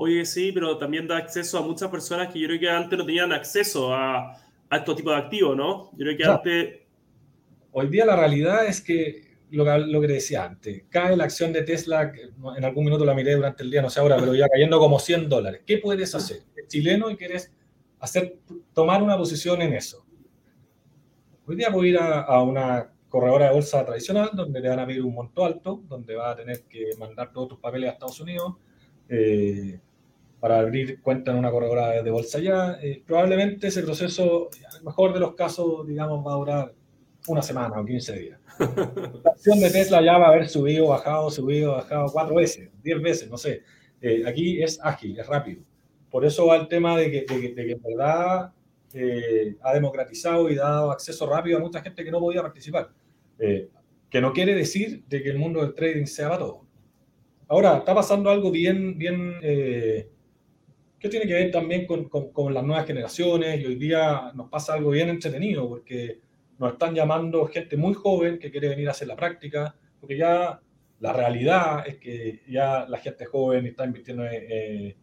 [0.00, 3.04] Oye, sí, pero también da acceso a muchas personas que yo creo que antes no
[3.04, 4.30] tenían acceso a,
[4.70, 5.90] a estos tipos de activos, ¿no?
[5.90, 6.80] Yo creo que antes...
[7.72, 11.52] Hoy día la realidad es que lo, que lo que decía antes, cae la acción
[11.52, 12.12] de Tesla,
[12.56, 15.00] en algún minuto la miré durante el día, no sé ahora, pero ya cayendo como
[15.00, 15.62] 100 dólares.
[15.66, 16.42] ¿Qué puedes hacer?
[16.54, 17.52] Es chileno y quieres
[17.98, 18.38] hacer,
[18.72, 20.06] tomar una posición en eso.
[21.44, 24.78] Hoy día voy a ir a, a una corredora de bolsa tradicional, donde te van
[24.78, 27.92] a pedir un monto alto, donde vas a tener que mandar todos tus papeles a
[27.94, 28.54] Estados Unidos.
[29.08, 29.80] Eh,
[30.40, 32.78] para abrir cuenta en una corredora de bolsa ya.
[32.80, 36.74] Eh, probablemente ese proceso, en el mejor de los casos, digamos, va a durar
[37.26, 38.40] una semana o 15 días.
[38.58, 43.00] La acción de Tesla ya va a haber subido, bajado, subido, bajado cuatro veces, diez
[43.02, 43.62] veces, no sé.
[44.00, 45.62] Eh, aquí es ágil, es rápido.
[46.10, 48.52] Por eso va el tema de que, de que, en verdad
[48.94, 52.90] eh, ha democratizado y dado acceso rápido a mucha gente que no podía participar.
[53.36, 56.64] que no quiere decir de que el mundo del trading sea para todo.
[57.48, 59.34] Ahora, está pasando algo bien, bien
[60.98, 64.74] que tiene que ver también con, con, las nuevas generaciones y hoy día nos pasa
[64.74, 66.20] algo bien entretenido porque
[66.58, 70.60] nos están llamando gente muy joven que quiere venir a hacer la práctica, porque ya
[71.00, 74.96] la realidad es que ya la gente joven está invirtiendo, en,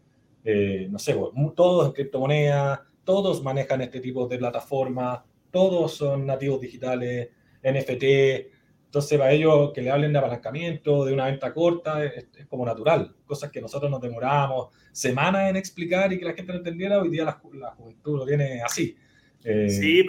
[0.44, 1.16] eh, no sé,
[1.56, 7.30] todos en criptomonedas, todos manejan este tipo de plataformas, todos son nativos digitales,
[7.64, 8.55] NFT,
[8.96, 13.14] entonces, para ellos que le hablen de apalancamiento, de una venta corta, es, como natural.
[13.26, 17.10] Cosas que nosotros nos demorábamos semanas en explicar y que la gente no entendiera, hoy
[17.10, 18.96] día la, juventud lo tiene así.
[19.44, 20.06] Eh, sí.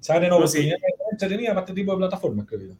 [0.00, 0.80] Se abren oportunidades
[1.12, 2.74] entretenidas para este tipo de plataformas, creo yo.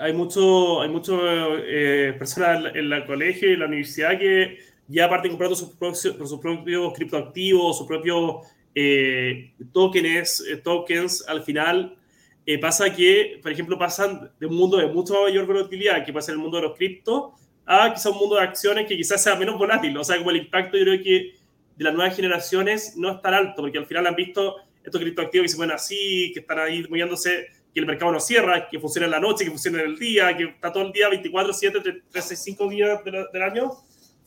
[0.00, 1.18] Hay mucho, hay mucho
[1.66, 6.00] eh, personas en el colegio y en la universidad que ya parten comprando sus propios,
[6.28, 11.96] sus propios criptoactivos, sus propios eh, tokens, tokens al final
[12.46, 16.32] eh, pasa que, por ejemplo, pasan de un mundo de mucha mayor volatilidad, que pasa
[16.32, 17.32] en el mundo de los criptos,
[17.64, 19.96] a quizá un mundo de acciones que quizás sea menos volátil.
[19.96, 21.32] O sea, como el impacto yo creo que
[21.76, 25.44] de las nuevas generaciones no es tan alto, porque al final han visto estos criptoactivos
[25.44, 29.06] que se mueven así, que están ahí moviéndose, que el mercado no cierra, que funciona
[29.06, 31.80] en la noche, que funciona en el día, que está todo el día 24, 7,
[31.80, 33.70] 365 días del, año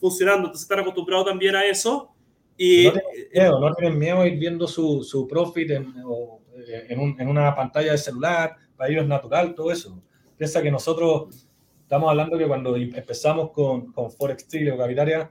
[0.00, 0.48] funcionando.
[0.48, 2.12] Entonces están acostumbrados también a eso.
[2.56, 6.37] Y, no tienen miedo, no tienen miedo a ir viendo su, su profit en, o
[6.68, 10.02] en, una pantalla de celular, para ellos es natural todo eso.
[10.36, 11.48] Piensa que nosotros
[11.82, 15.30] estamos hablando que cuando empezamos con, con Forex Chile o Capitaria,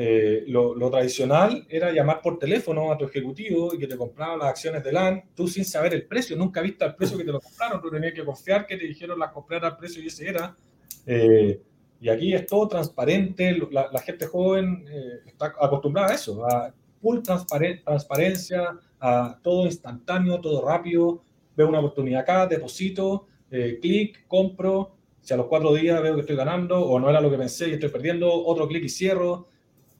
[0.00, 4.46] eh, lo, tradicional era llamar por teléfono a tu ejecutivo y que te compraba las
[4.46, 7.40] acciones de LAN, tú sin saber el precio, nunca viste el precio que te lo
[7.40, 10.56] compraron, tú tenías que confiar que te dijeron las comprar al precio y ese era.
[11.04, 11.60] Eh,
[12.00, 17.20] y aquí es todo transparente, la, gente joven eh, está acostumbrada a eso, a full
[17.22, 21.22] transparencia, a todo instantáneo, todo rápido,
[21.56, 26.22] veo una oportunidad acá, deposito, eh, clic, compro, si a los cuatro días veo que
[26.22, 29.48] estoy ganando o no era lo que pensé y estoy perdiendo, otro clic y cierro,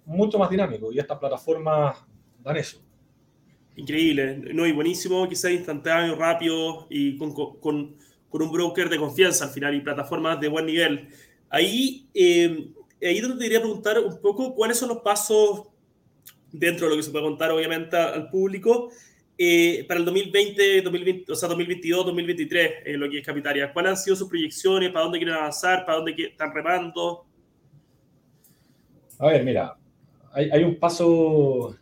[0.04, 1.96] mucho más dinámico y estas plataformas
[2.42, 2.80] dan eso.
[3.76, 7.96] Increíble, no, y buenísimo que sea instantáneo, rápido y con, con,
[8.28, 11.08] con un broker de confianza al final y plataformas de buen nivel.
[11.48, 12.70] Ahí, eh,
[13.02, 15.68] ahí te quería preguntar un poco cuáles son los pasos
[16.52, 18.90] dentro de lo que se puede contar obviamente al público,
[19.40, 23.72] eh, para el 2020, 2020, o sea, 2022, 2023, eh, lo que es Capitaria?
[23.72, 24.90] ¿Cuáles han sido sus proyecciones?
[24.90, 25.87] ¿Para dónde quieren avanzar?
[25.87, 27.24] ¿Para dónde están remando?
[29.20, 29.76] A ver, mira,
[30.32, 31.76] hay, un paso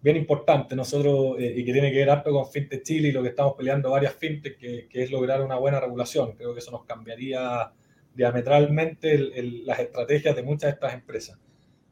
[0.00, 3.22] bien importante nosotros eh, y que tiene que ver harto con FinTech Chile y lo
[3.22, 6.32] que estamos peleando varias FinTech, que es lograr una buena regulación.
[6.32, 7.70] Creo que eso nos cambiaría
[8.12, 9.18] diametralmente
[9.64, 11.38] las estrategias de muchas de estas empresas.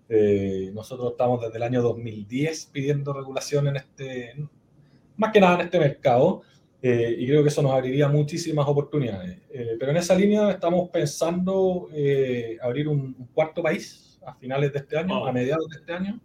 [0.09, 4.35] Eh, nosotros estamos desde el año 2010 pidiendo regulación en este,
[5.17, 6.43] más que nada en este mercado,
[6.83, 9.39] eh, y creo que eso nos abriría muchísimas oportunidades.
[9.51, 11.89] Eh, pero en esa línea estamos pensando
[12.61, 16.21] abrir un, cuarto país a finales de este año, a mediados de este año.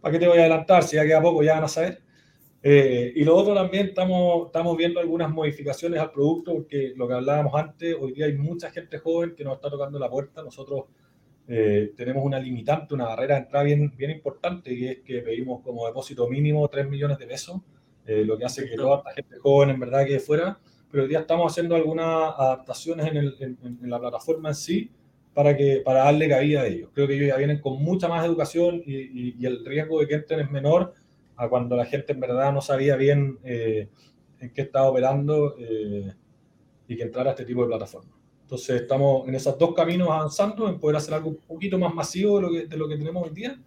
[0.00, 0.82] ¿Para qué te voy a adelantar?
[0.82, 2.02] Si ya queda poco, ya van a saber.
[2.62, 7.54] y lo otro también, estamos, estamos viendo algunas modificaciones al producto, porque lo que hablábamos
[7.54, 10.42] antes, hoy día hay mucha gente joven que nos está tocando la puerta.
[10.42, 10.84] Nosotros
[11.48, 15.62] eh, tenemos una limitante, una barrera de entrada bien, bien importante, y es que pedimos
[15.62, 17.60] como depósito mínimo 3 millones de pesos,
[18.04, 20.58] eh, lo que hace que toda esta gente joven en verdad quede fuera,
[20.90, 24.90] pero hoy día estamos haciendo algunas adaptaciones en, el, en, la plataforma en sí
[25.34, 26.90] para, que, para darle cabida a ellos.
[26.92, 30.14] Creo que ellos ya vienen con mucha más educación y, y, el riesgo de que
[30.14, 30.94] entren es menor
[31.36, 33.88] a cuando la gente en verdad no sabía bien eh,
[34.40, 35.56] en qué estaba operando
[36.88, 38.16] y que entrara a este tipo de plataforma.
[38.46, 42.36] Entonces estamos en esos dos caminos avanzando, en poder hacer algo un poquito más masivo
[42.36, 43.58] de lo que, de lo que tenemos hoy día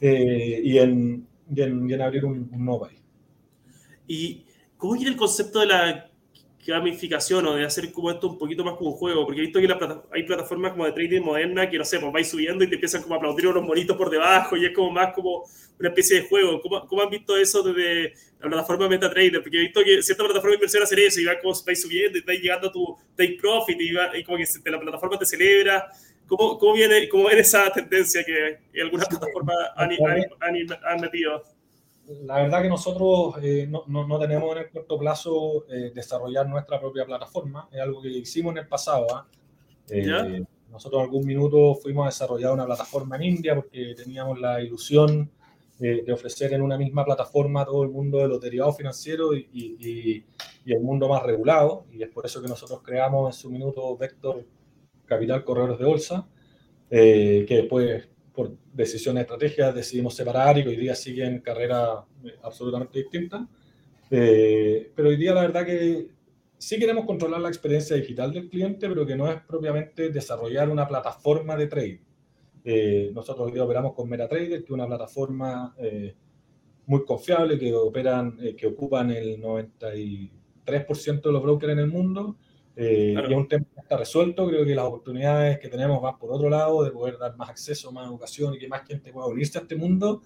[0.00, 2.98] eh, y, en, en, abrir un, un, nuevo país.
[4.06, 4.46] ¿Y
[4.78, 6.10] cómo quiere el concepto de la
[6.64, 9.60] gamificación o de hacer como esto un poquito más como un juego, porque he visto
[9.60, 9.68] que
[10.12, 13.02] hay plataformas como de trading moderna que, no sé, pues vais subiendo y te empiezan
[13.02, 15.44] como a aplaudir unos monitos por debajo y es como más como
[15.78, 16.60] una especie de juego.
[16.60, 19.42] ¿Cómo, cómo han visto eso desde la plataforma MetaTrader?
[19.42, 22.18] Porque he visto que cierta plataforma de inversión hace eso y va como vais subiendo
[22.18, 25.26] y vais llegando a tu take profit y, va, y como que la plataforma te
[25.26, 25.90] celebra.
[26.28, 29.90] ¿Cómo, cómo, viene, cómo viene esa tendencia que algunas plataformas han,
[30.40, 31.42] han, han metido?
[32.06, 36.80] La verdad que nosotros eh, no, no, tenemos en el corto plazo eh, desarrollar nuestra
[36.80, 37.68] propia plataforma.
[37.70, 39.06] Es algo que hicimos en el pasado.
[39.14, 39.26] ¿ah?
[39.88, 45.30] Eh, nosotros algún minuto fuimos a desarrollar una plataforma en India porque teníamos la ilusión
[45.78, 50.24] de ofrecer en una misma plataforma todo el mundo de los derivados financieros y, y,
[50.64, 51.86] y, el mundo más regulado.
[51.90, 54.46] Y es por eso que nosotros creamos en su minuto Vector
[55.06, 56.28] Capital Corredores de Bolsa,
[56.88, 63.42] que después por decisiones estratégicas decidimos separar y hoy día siguen carreras eh, absolutamente distintas.
[64.10, 66.08] Eh, pero hoy día la verdad que
[66.58, 70.86] sí queremos controlar la experiencia digital del cliente, pero que no es propiamente desarrollar una
[70.86, 72.00] plataforma de trade.
[72.64, 75.74] Eh, nosotros hoy día operamos con MetaTrader, que es una plataforma
[76.86, 82.36] muy confiable, que, operan, que ocupan el 93% de los brokers en el mundo
[82.76, 84.46] eh, Y es un tema que está resuelto.
[84.48, 87.92] Creo que las oportunidades que tenemos van por otro lado, de poder dar más acceso,
[87.92, 90.22] más educación y que más gente pueda unirse a este mundo.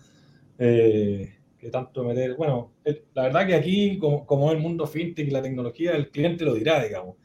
[0.58, 2.34] Eh, que tanto meter.
[2.36, 2.72] Bueno,
[3.14, 6.44] la verdad que aquí, como, como, es el mundo fintech y la tecnología, el cliente
[6.44, 7.16] lo dirá, digamos.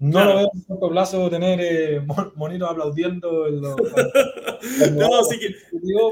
[0.00, 2.00] No lo veo en corto plazo tener eh,
[2.36, 3.48] monitos aplaudiendo.
[3.48, 3.76] En los,
[4.92, 5.54] no, sí que...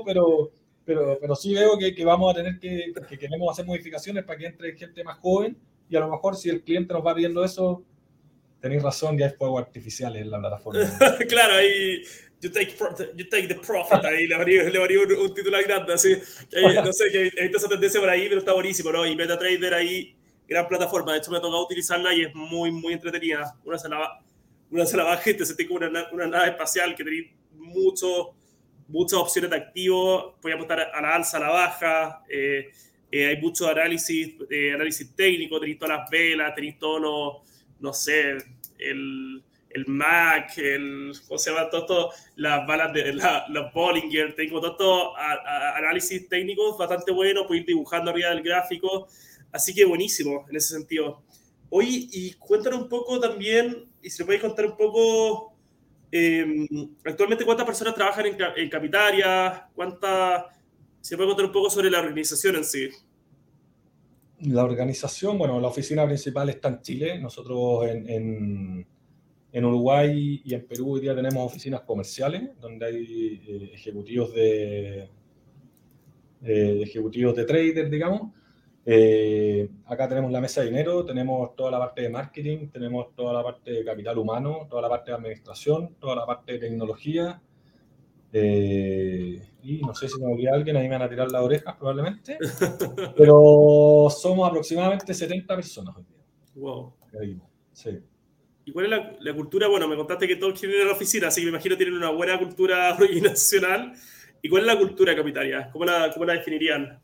[0.04, 0.50] pero,
[0.84, 4.38] pero, pero sí veo que, que vamos a tener que, que queremos hacer modificaciones para
[4.38, 5.56] que entre gente más joven
[5.88, 7.84] y a lo mejor si el cliente nos va pidiendo eso,
[8.60, 10.80] tenéis razón, ya hay fuego artificial en la plataforma.
[11.28, 12.02] claro, ahí
[12.40, 12.74] you take,
[13.16, 16.16] you take the profit, ahí le haría, un, titular grande, así.
[16.84, 19.06] no sé, que he visto esa tendencia por ahí, pero está buenísimo, ¿no?
[19.06, 20.16] Y MetaTrader ahí,
[20.48, 23.56] gran plataforma, de hecho me ha tocado utilizarla y es muy, muy entretenida.
[23.64, 24.20] Una se la,
[24.70, 28.34] una se la baja y te sentís como una, una nave espacial que tenéis mucho,
[28.88, 32.70] muchas opciones de activo, podéis apostar a la alza, a la baja, eh,
[33.10, 37.92] eh, hay mucho análisis, eh, análisis técnico, tenéis todas las velas, tenéis todos los no
[37.92, 38.38] sé,
[38.78, 41.12] el, el Mac, el.
[41.70, 47.66] Todo, las balas de la, los Bollinger, tengo todo, análisis técnicos bastante bueno, puedo ir
[47.66, 49.06] dibujando arriba del gráfico,
[49.52, 51.22] así que buenísimo en ese sentido.
[51.68, 55.52] Oye, y cuéntanos un poco también, y si me podéis contar un poco,
[56.10, 56.66] em,
[57.04, 60.44] actualmente cuántas personas trabajan en, en Capitaria, cuántas,
[61.00, 62.88] si me puede contar un poco sobre la organización en sí.
[64.40, 67.18] La organización, bueno, la oficina principal está en Chile.
[67.18, 68.86] Nosotros en,
[69.52, 75.08] en, Uruguay y en Perú hoy día tenemos oficinas comerciales donde hay eh, ejecutivos de
[76.42, 78.32] eh, ejecutivos de trader, digamos.
[78.84, 83.32] Eh, acá tenemos la mesa de dinero, tenemos toda la parte de marketing, tenemos toda
[83.32, 87.40] la parte de capital humano, toda la parte de administración, toda la parte de tecnología,
[88.38, 91.74] eh, y no sé si me olvida alguien, ahí me van a tirar las orejas
[91.76, 92.38] probablemente.
[93.16, 96.24] Pero somos aproximadamente 70 personas hoy día.
[96.54, 96.92] Wow.
[97.72, 97.98] Sí.
[98.64, 99.68] ¿Y cuál es la, la, cultura?
[99.68, 102.10] Bueno, me contaste que todos a la oficina, así que me imagino que tienen una
[102.10, 103.94] buena cultura organizacional.
[104.42, 105.70] ¿Y cuál es la cultura capitaria?
[105.72, 107.00] ¿Cómo la, cómo la definirían?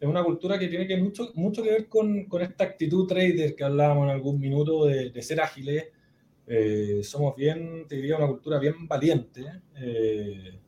[0.00, 3.56] es una cultura que tiene que mucho, mucho que ver con, con esta actitud trader
[3.56, 5.88] que hablábamos en algún minuto de, de ser ágiles.
[6.48, 9.44] Eh, somos bien, te diría, una cultura bien valiente.
[9.76, 10.58] Eh,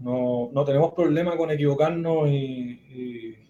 [0.00, 3.44] no, no, tenemos problema con equivocarnos y,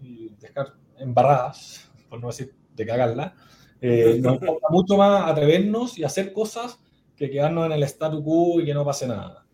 [0.00, 3.34] y, dejar embarradas, por no decir de cagarla.
[3.80, 6.78] Eh, nos importa mucho más atrevernos y hacer cosas
[7.16, 9.44] que quedarnos en el statu quo y que no pase nada.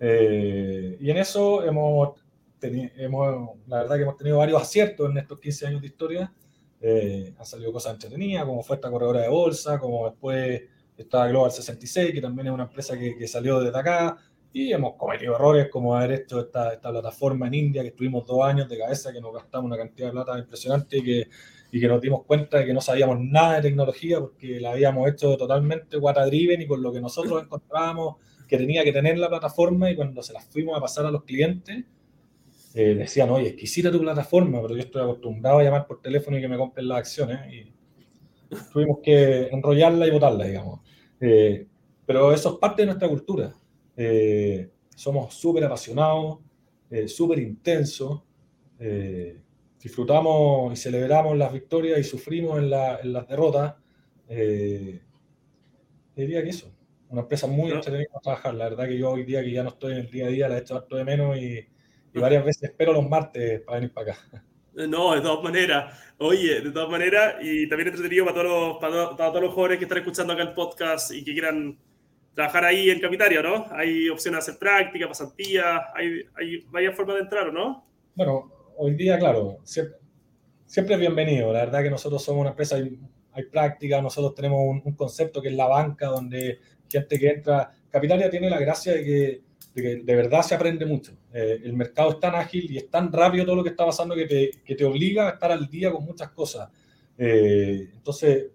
[0.00, 2.20] Eh, y en eso hemos,
[2.60, 6.32] hemos, la verdad que hemos tenido varios aciertos en estos 15 años de historia.
[6.80, 10.62] Eh, han salido cosas entretenidas, como fue esta corredora de bolsa, como después
[10.96, 14.16] está Global 66, que también es una empresa que, que salió desde acá.
[14.52, 18.44] Y hemos cometido errores como haber hecho esta, esta, plataforma en India, que estuvimos dos
[18.44, 21.28] años de cabeza, que nos gastamos una cantidad de plata impresionante y que,
[21.70, 25.08] y que nos dimos cuenta de que no sabíamos nada de tecnología porque la habíamos
[25.08, 28.16] hecho totalmente guata driven y con lo que nosotros encontrábamos
[28.48, 31.24] que tenía que tener la plataforma y cuando se las fuimos a pasar a los
[31.24, 31.84] clientes,
[32.74, 36.40] eh, decían, oye, exquisita tu plataforma, pero yo estoy acostumbrado a llamar por teléfono y
[36.40, 37.40] que me compren las acciones.
[37.52, 37.72] Y
[38.72, 40.80] tuvimos que enrollarla y botarla, digamos.
[41.20, 41.66] Eh,
[42.06, 43.54] pero eso es parte de nuestra cultura.
[43.96, 46.38] Eh, somos súper apasionados,
[46.90, 48.22] eh, súper intensos,
[48.78, 49.40] eh,
[49.82, 53.74] disfrutamos y celebramos las victorias y sufrimos en, la, en las derrotas.
[56.14, 56.72] diría que eso
[57.10, 58.54] una empresa muy entretenida para trabajar.
[58.54, 60.48] La verdad que yo hoy día que ya no estoy en el día a día,
[60.48, 61.66] la he hecho harto de menos y,
[62.18, 64.44] y varias veces espero los martes para venir para acá.
[64.86, 65.98] No, de todas maneras.
[66.18, 69.78] Oye, de todas maneras, y también entretenido para todos, los, para, para, todos los jóvenes
[69.78, 71.78] que están escuchando acá el podcast y que quieran
[72.34, 73.66] trabajar ahí en Capitaria, ¿no?
[73.72, 77.84] Hay opciones de hacer práctica, pasantía, hay, hay varias formas de entrar, ¿no?
[78.14, 79.96] Bueno, hoy día, claro, siempre,
[80.64, 81.52] siempre es bienvenido.
[81.52, 82.96] La verdad que nosotros somos una empresa, hay,
[83.32, 87.72] hay práctica, nosotros tenemos un, un, concepto que es la banca, donde gente que entra.
[87.90, 89.47] Capitalia tiene la gracia de que
[89.80, 91.12] de, de verdad se aprende mucho.
[91.32, 94.14] Eh, el mercado es tan ágil y es tan rápido todo lo que está pasando
[94.14, 96.70] que te, obliga a estar al día con muchas cosas.
[97.16, 98.46] Eh, entonces,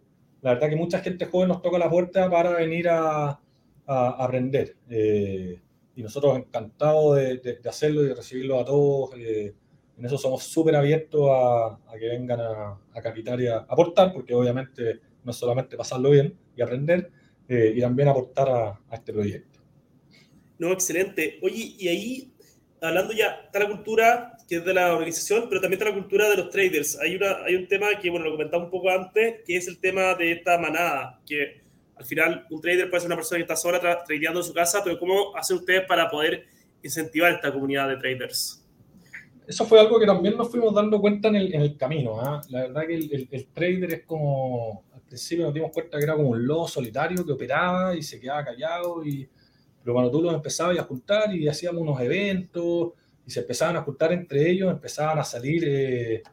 [0.41, 3.39] la verdad que mucha gente joven nos toca la puerta para venir a,
[3.85, 4.77] aprender.
[4.89, 5.59] Eh,
[5.95, 9.11] y nosotros encantados de, hacerlo y de recibirlo a todos.
[9.15, 14.99] En eso somos súper abiertos a, que vengan a, a Capitalia a aportar, porque obviamente
[15.23, 17.11] no es solamente pasarlo bien y aprender,
[17.47, 19.52] y también aportar a, este proyecto.
[20.59, 21.39] No, excelente.
[21.41, 22.33] Oye, y ahí,
[22.81, 26.29] hablando ya, está la cultura que es de la organización, pero también está la cultura
[26.29, 26.99] de los traders.
[26.99, 29.79] Hay, una, hay un tema que, bueno, lo comentaba un poco antes, que es el
[29.79, 31.61] tema de esta manada, que
[31.95, 34.53] al final un trader puede ser una persona que está sola tra tradeando en su
[34.53, 36.45] casa, pero ¿cómo hacen ustedes para poder
[36.81, 38.59] incentivar esta comunidad de traders?
[39.47, 42.21] Eso fue algo que también nos fuimos dando cuenta en el, en el camino.
[42.21, 42.41] ¿eh?
[42.49, 46.15] La verdad que el, el, el trader es como principio nos dimos cuenta que era
[46.15, 49.29] como un lobo solitario que operaba y se quedaba callado, y,
[49.83, 52.93] pero cuando tú los empezabas a juntar y hacíamos unos eventos
[53.25, 56.23] y se empezaban a juntar entre ellos, empezaban a salir eh,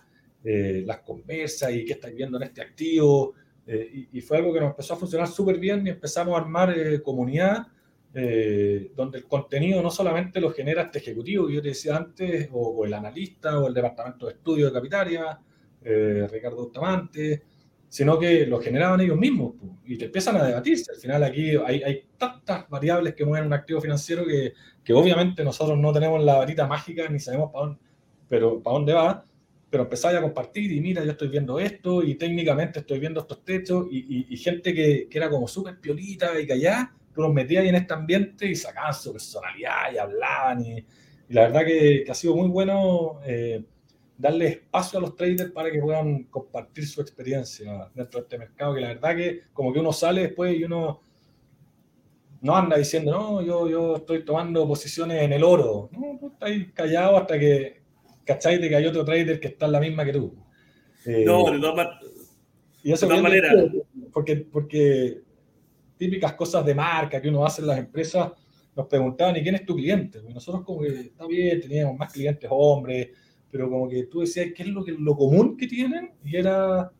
[0.44, 3.34] eh, las conversas y qué estáis viendo en este activo,
[3.66, 6.74] eh, y, fue algo que nos empezó a funcionar súper bien y empezamos a armar
[7.02, 7.66] comunidad.
[8.12, 12.70] Donde el contenido no solamente lo genera este ejecutivo que yo te decía antes, o,
[12.70, 15.38] o el analista, o el departamento de estudio de Capitaria,
[15.80, 17.42] Ricardo Bustamante,
[17.90, 20.92] sino que lo generaban ellos mismos pues, y te empiezan a debatirse.
[20.92, 25.42] Al final aquí hay, hay tantas variables que mueven un activo financiero que, que, obviamente
[25.42, 27.80] nosotros no tenemos la varita mágica ni sabemos para dónde,
[28.28, 29.26] pero, para dónde va,
[29.68, 33.44] pero empezáis a compartir y mira, yo estoy viendo esto y técnicamente estoy viendo estos
[33.44, 37.34] techos y, y, y gente que, que, era como súper piolita y callada, tú los
[37.34, 41.64] metías ahí en este ambiente y sacaban su personalidad y hablaban y, y la verdad
[41.66, 43.18] que, que, ha sido muy bueno.
[43.24, 43.64] Eh,
[44.20, 48.74] darle espacio a los traders para que puedan compartir su experiencia dentro de este mercado,
[48.74, 51.00] que la verdad que como que uno sale después y uno
[52.42, 55.88] no anda diciendo, no, yo, yo estoy tomando posiciones en el oro.
[55.92, 57.80] No, tú estás callado hasta que
[58.24, 60.34] cacháis de que hay otro trader que está en la misma que tú.
[61.06, 61.88] Eh, no, de todas,
[62.82, 63.54] y eso de todas maneras.
[64.12, 65.22] Porque, porque
[65.96, 68.32] típicas cosas de marca que uno hace en las empresas,
[68.76, 70.20] nos preguntaban, ¿y quién es tu cliente?
[70.26, 73.08] Y nosotros como que está bien, teníamos más clientes hombres,
[73.50, 76.12] pero como que tú decías, ¿qué es lo, que, lo común que tienen?
[76.24, 76.92] Y era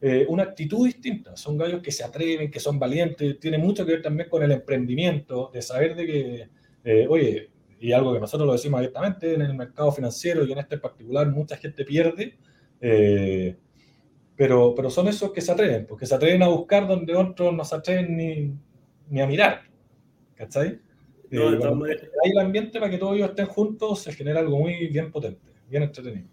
[0.00, 1.36] eh, una actitud distinta.
[1.36, 4.52] Son gallos que se atreven, que son valientes, tiene mucho que ver también con el
[4.52, 6.48] emprendimiento, de saber de que,
[6.84, 10.58] eh, oye, y algo que nosotros lo decimos abiertamente, en el mercado financiero y en
[10.58, 12.36] este en particular mucha gente pierde,
[12.80, 13.56] eh,
[14.36, 17.64] pero, pero son esos que se atreven, porque se atreven a buscar donde otros no
[17.64, 18.52] se atreven ni,
[19.08, 19.62] ni a mirar.
[20.34, 20.80] ¿Cachai?
[21.30, 24.86] No, eh, hay el ambiente para que todos ellos estén juntos, se genera algo muy
[24.88, 26.28] bien potente bien entretenido.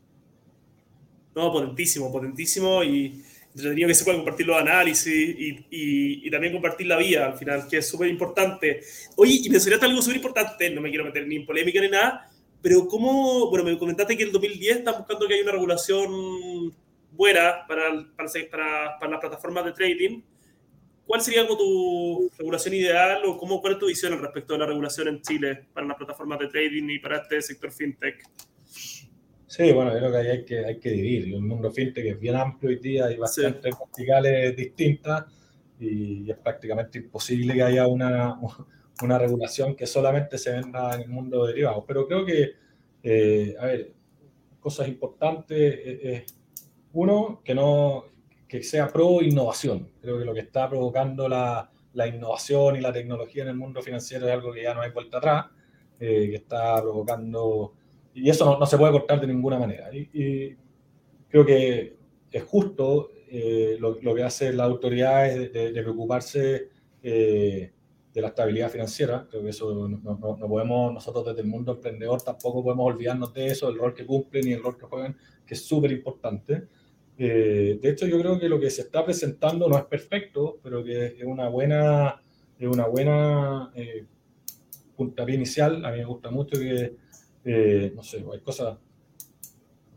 [1.35, 6.87] No, potentísimo, potentísimo y entretenido que se pueda compartir los análisis y, y, también compartir
[6.87, 8.81] la vía al final, que es súper importante.
[9.17, 12.29] Oye, y mencionaste algo súper importante, no me quiero meter ni en polémica ni nada,
[12.61, 16.73] Pero ¿cómo, bueno, me comentaste que en el 2010 están buscando que haya una regulación
[17.15, 17.89] buena para,
[18.99, 20.21] para, las plataformas de trading.
[21.05, 24.65] ¿Cuál sería tu regulación ideal o cómo, cuál es tu visión al respecto de la
[24.65, 28.23] regulación en Chile para las plataformas de trading y para este sector fintech?
[29.55, 31.33] Sí, bueno, yo creo que hay que, hay que dividir.
[31.33, 35.23] El mundo fintech es bien amplio hoy día, hay bastantes verticales distintas
[35.79, 38.37] y es prácticamente imposible que haya una,
[39.01, 41.85] una regulación que solamente se venda en el mundo de derivados.
[41.87, 42.51] Pero creo que,
[43.01, 43.93] eh, a ver,
[44.59, 45.57] cosas importantes.
[45.57, 46.25] Eh, eh,
[46.91, 48.07] uno, que no
[48.49, 49.89] que sea pro innovación.
[50.01, 53.81] Creo que lo que está provocando la, la, innovación y la tecnología en el mundo
[53.81, 55.45] financiero es algo que ya no hay vuelta atrás,
[55.97, 57.73] que está provocando,
[58.15, 59.89] y eso no, no, se puede cortar de ninguna manera.
[59.93, 60.55] Y,
[61.29, 61.97] creo que
[62.31, 63.11] es justo
[63.79, 66.69] lo, lo, que hace la autoridad es de, de preocuparse
[68.15, 69.27] de la estabilidad financiera.
[69.29, 73.47] Creo que eso no, no, podemos, nosotros desde el mundo emprendedor tampoco podemos olvidarnos de
[73.47, 76.63] eso, el rol que cumplen y el rol que juegan, que es súper importante.
[77.17, 80.81] Eh, de hecho, yo creo que lo que se está presentando no es perfecto, pero
[80.81, 82.21] que es una buena,
[82.57, 84.05] es una buena eh,
[84.95, 85.85] puntapié inicial.
[85.85, 86.95] A mí me gusta mucho que,
[87.45, 88.77] eh, no sé, hay cosas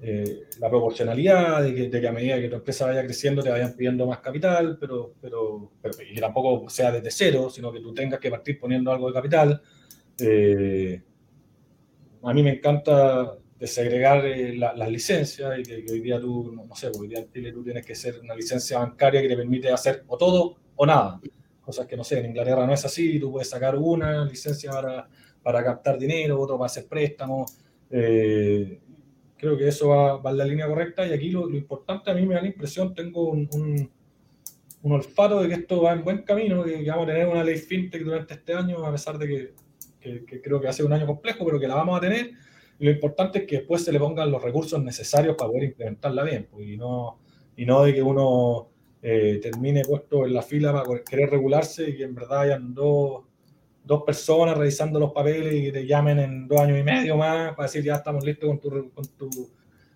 [0.01, 3.51] eh, la proporcionalidad de que, de que, a medida que tu empresa vaya creciendo te
[3.51, 7.81] vayan pidiendo más capital, pero, pero, pero y que tampoco sea desde cero, sino que
[7.81, 9.61] tú tengas que partir poniendo algo de capital.
[10.21, 11.03] Eh,
[12.23, 16.93] a mí me encanta desegregar eh, las licencias y que, hoy día tú, no, sé,
[16.97, 20.05] hoy día en Chile tú tienes que ser una licencia bancaria que te permite hacer
[20.07, 21.21] o todo o nada.
[21.61, 25.09] Cosas que no sé, en Inglaterra no es así, tú puedes sacar una licencia para,
[25.43, 27.57] para captar dinero, otro para hacer préstamos.
[27.91, 28.81] Eh,
[29.37, 32.27] creo que eso va, va, en la línea correcta y aquí lo, importante a mí
[32.27, 33.91] me da la impresión, tengo un,
[34.83, 37.57] olfato de que esto va en buen camino, que, que, vamos a tener una ley
[37.59, 39.53] fintech durante este año, a pesar de que,
[40.01, 42.31] que, que creo que ser un año complejo, pero que la vamos a tener.
[42.79, 46.23] Y lo importante es que después se le pongan los recursos necesarios para poder implementarla
[46.23, 47.19] bien, pues, y, no,
[47.57, 48.69] y no de que uno
[49.03, 53.25] eh, termine puesto en la fila para querer regularse y que en verdad hayan dos
[53.89, 57.67] dos personas revisando los papeles y te llamen en dos años y medio más para
[57.67, 59.51] decir ya estamos listos con tu, con tu,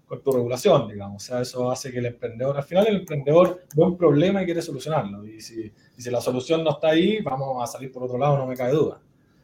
[0.06, 1.22] con tu regulación, digamos.
[1.22, 4.46] O sea, eso hace que el emprendedor, al final el emprendedor ve un problema y
[4.46, 5.26] quiere solucionarlo.
[5.26, 8.38] Y si, y si la solución no está ahí, vamos a salir por otro lado,
[8.38, 8.98] no me cae duda.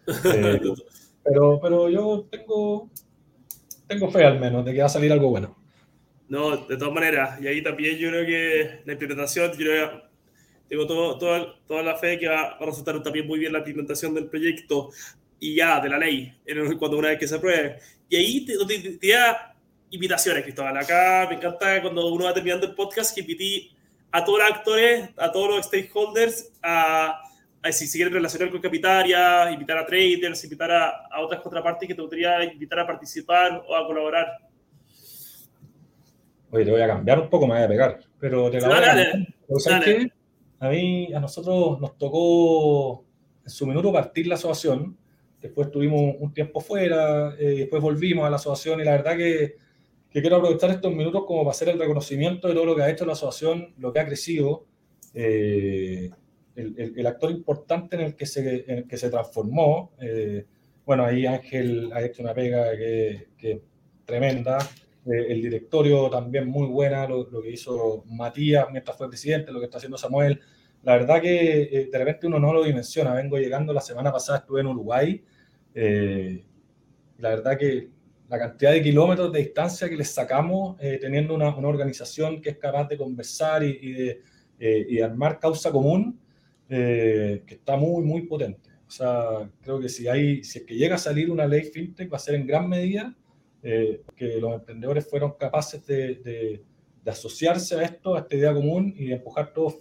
[0.06, 0.60] Eh,
[1.22, 2.88] pero, pero yo tengo,
[3.86, 5.58] tengo fe al menos de que va a salir algo bueno.
[6.30, 10.07] No, de todas maneras, y ahí también yo creo que la implementación, yo creo
[10.68, 11.16] tengo todo,
[11.66, 14.90] toda la fe que va a resultar también muy bien la implementación del proyecto
[15.40, 16.32] y ya de la ley,
[16.78, 17.78] cuando una vez que se apruebe.
[18.08, 19.54] Y ahí te, te, te da
[19.90, 20.76] invitaciones, Cristóbal.
[20.76, 23.70] Acá me encanta cuando uno va terminando el podcast que invité
[24.10, 27.20] a todos los actores, a todos los stakeholders, a,
[27.62, 31.88] a si se quieren relacionar con capitarias, invitar a traders, invitar a, a, otras contrapartes
[31.88, 34.26] que te gustaría invitar a participar o a colaborar.
[36.50, 38.76] Oye, te voy a cambiar un poco, me voy a pegar, pero te la voy
[38.76, 39.26] a dale,
[39.66, 40.12] dale.
[40.60, 43.04] A mí, a nosotros nos tocó
[43.44, 44.96] en su minuto partir la asociación,
[45.40, 49.56] después tuvimos un tiempo fuera, eh, después volvimos a la asociación y la verdad que,
[50.10, 52.90] que, quiero aprovechar estos minutos como para hacer el reconocimiento de todo lo que ha
[52.90, 54.66] hecho la asociación, lo que ha crecido,
[55.14, 56.10] eh,
[56.56, 59.92] el, el, el, actor importante en el que se, en el que se transformó.
[60.00, 60.44] Eh,
[60.84, 63.62] bueno, ahí Ángel ha hecho una pega que, que
[64.04, 64.58] tremenda.
[65.10, 69.58] Eh, el directorio también muy buena, lo, lo, que hizo Matías mientras fue presidente, lo
[69.58, 70.40] que está haciendo Samuel.
[70.82, 73.14] La verdad que eh, de repente uno no lo dimensiona.
[73.14, 75.24] Vengo llegando, la semana pasada estuve en Uruguay.
[75.74, 76.44] Eh,
[77.18, 77.88] la verdad que
[78.28, 82.50] la cantidad de kilómetros de distancia que les sacamos eh, teniendo una, una, organización que
[82.50, 84.22] es capaz de conversar y, y de
[84.60, 86.18] eh, y armar causa común,
[86.68, 88.68] que está muy, muy potente.
[88.86, 92.12] O sea, creo que si, hay, si es que llega a salir una ley fintech,
[92.12, 93.14] va a ser en gran medida
[93.62, 96.62] eh, que los emprendedores fueron capaces de, de,
[97.02, 99.76] de, asociarse a esto, a esta idea común y de empujar todos,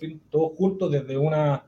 [0.55, 1.65] juntos desde una,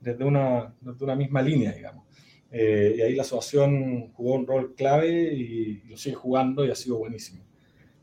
[0.00, 2.06] desde, una, desde una misma línea, digamos.
[2.50, 6.70] Eh, y ahí la asociación jugó un rol clave y, y lo sigue jugando y
[6.70, 7.42] ha sido buenísimo.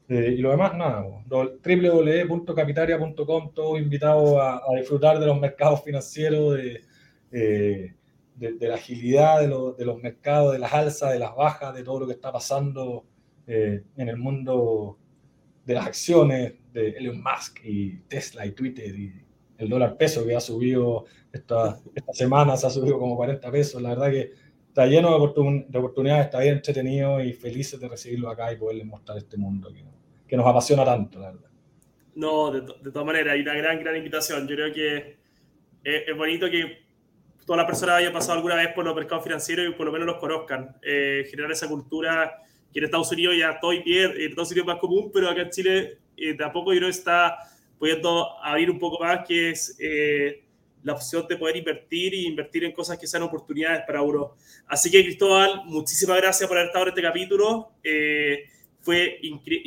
[0.09, 6.55] Eh, y lo demás, nada, www.capitaria.com, todos invitados a, a, disfrutar de los mercados financieros,
[6.55, 6.81] de,
[7.31, 7.93] eh,
[8.33, 11.75] de, de la agilidad de, lo, de, los mercados, de las alzas, de las bajas,
[11.75, 13.05] de todo lo que está pasando
[13.51, 14.99] eh, en el mundo
[15.65, 19.11] de las acciones de Elon Musk y Tesla y Twitter y
[19.57, 23.81] el dólar peso que ha subido esta, esta semana, se ha subido como 40 pesos.
[23.81, 24.33] La verdad que
[24.67, 28.57] está lleno de, oportun de oportunidades, está bien entretenido y felices de recibirlo acá y
[28.57, 29.83] poderles mostrar este mundo que,
[30.27, 31.49] que nos apasiona tanto, la verdad.
[32.13, 34.47] No, de, de, todas maneras, hay una gran, gran invitación.
[34.47, 35.17] Yo creo que
[35.83, 36.83] es, es bonito que
[37.47, 40.05] toda la persona haya pasado alguna vez por los mercados financieros y por lo menos
[40.05, 40.77] los conozcan.
[40.83, 44.73] Eh, generar esa cultura que en Estados Unidos ya estoy bien, en Estados Unidos es
[44.73, 47.37] más común, pero acá en Chile eh, de a poco yo creo está
[47.77, 50.43] pudiendo abrir un poco más, que es eh,
[50.83, 54.35] la opción de poder invertir y invertir en cosas que sean oportunidades para uno.
[54.67, 57.71] Así que Cristóbal, muchísimas gracias por haber estado en este capítulo.
[57.83, 58.43] Eh,
[58.81, 59.19] fue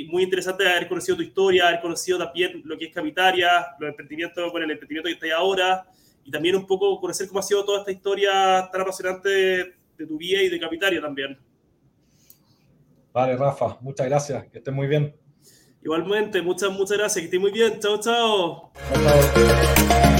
[0.08, 4.50] muy interesante haber conocido tu historia, haber conocido también lo que es Capitaria, los emprendimientos,
[4.50, 5.86] bueno, el emprendimiento que está ahora,
[6.24, 10.06] y también un poco conocer cómo ha sido toda esta historia tan apasionante de, de
[10.06, 11.38] tu vida y de Capitaria también.
[13.12, 15.14] Vale, Rafa, muchas gracias, que estés muy bien.
[15.82, 17.78] Igualmente, muchas, muchas gracias, que estés muy bien.
[17.80, 18.72] Chao, chao.
[18.92, 20.11] Chao, chao.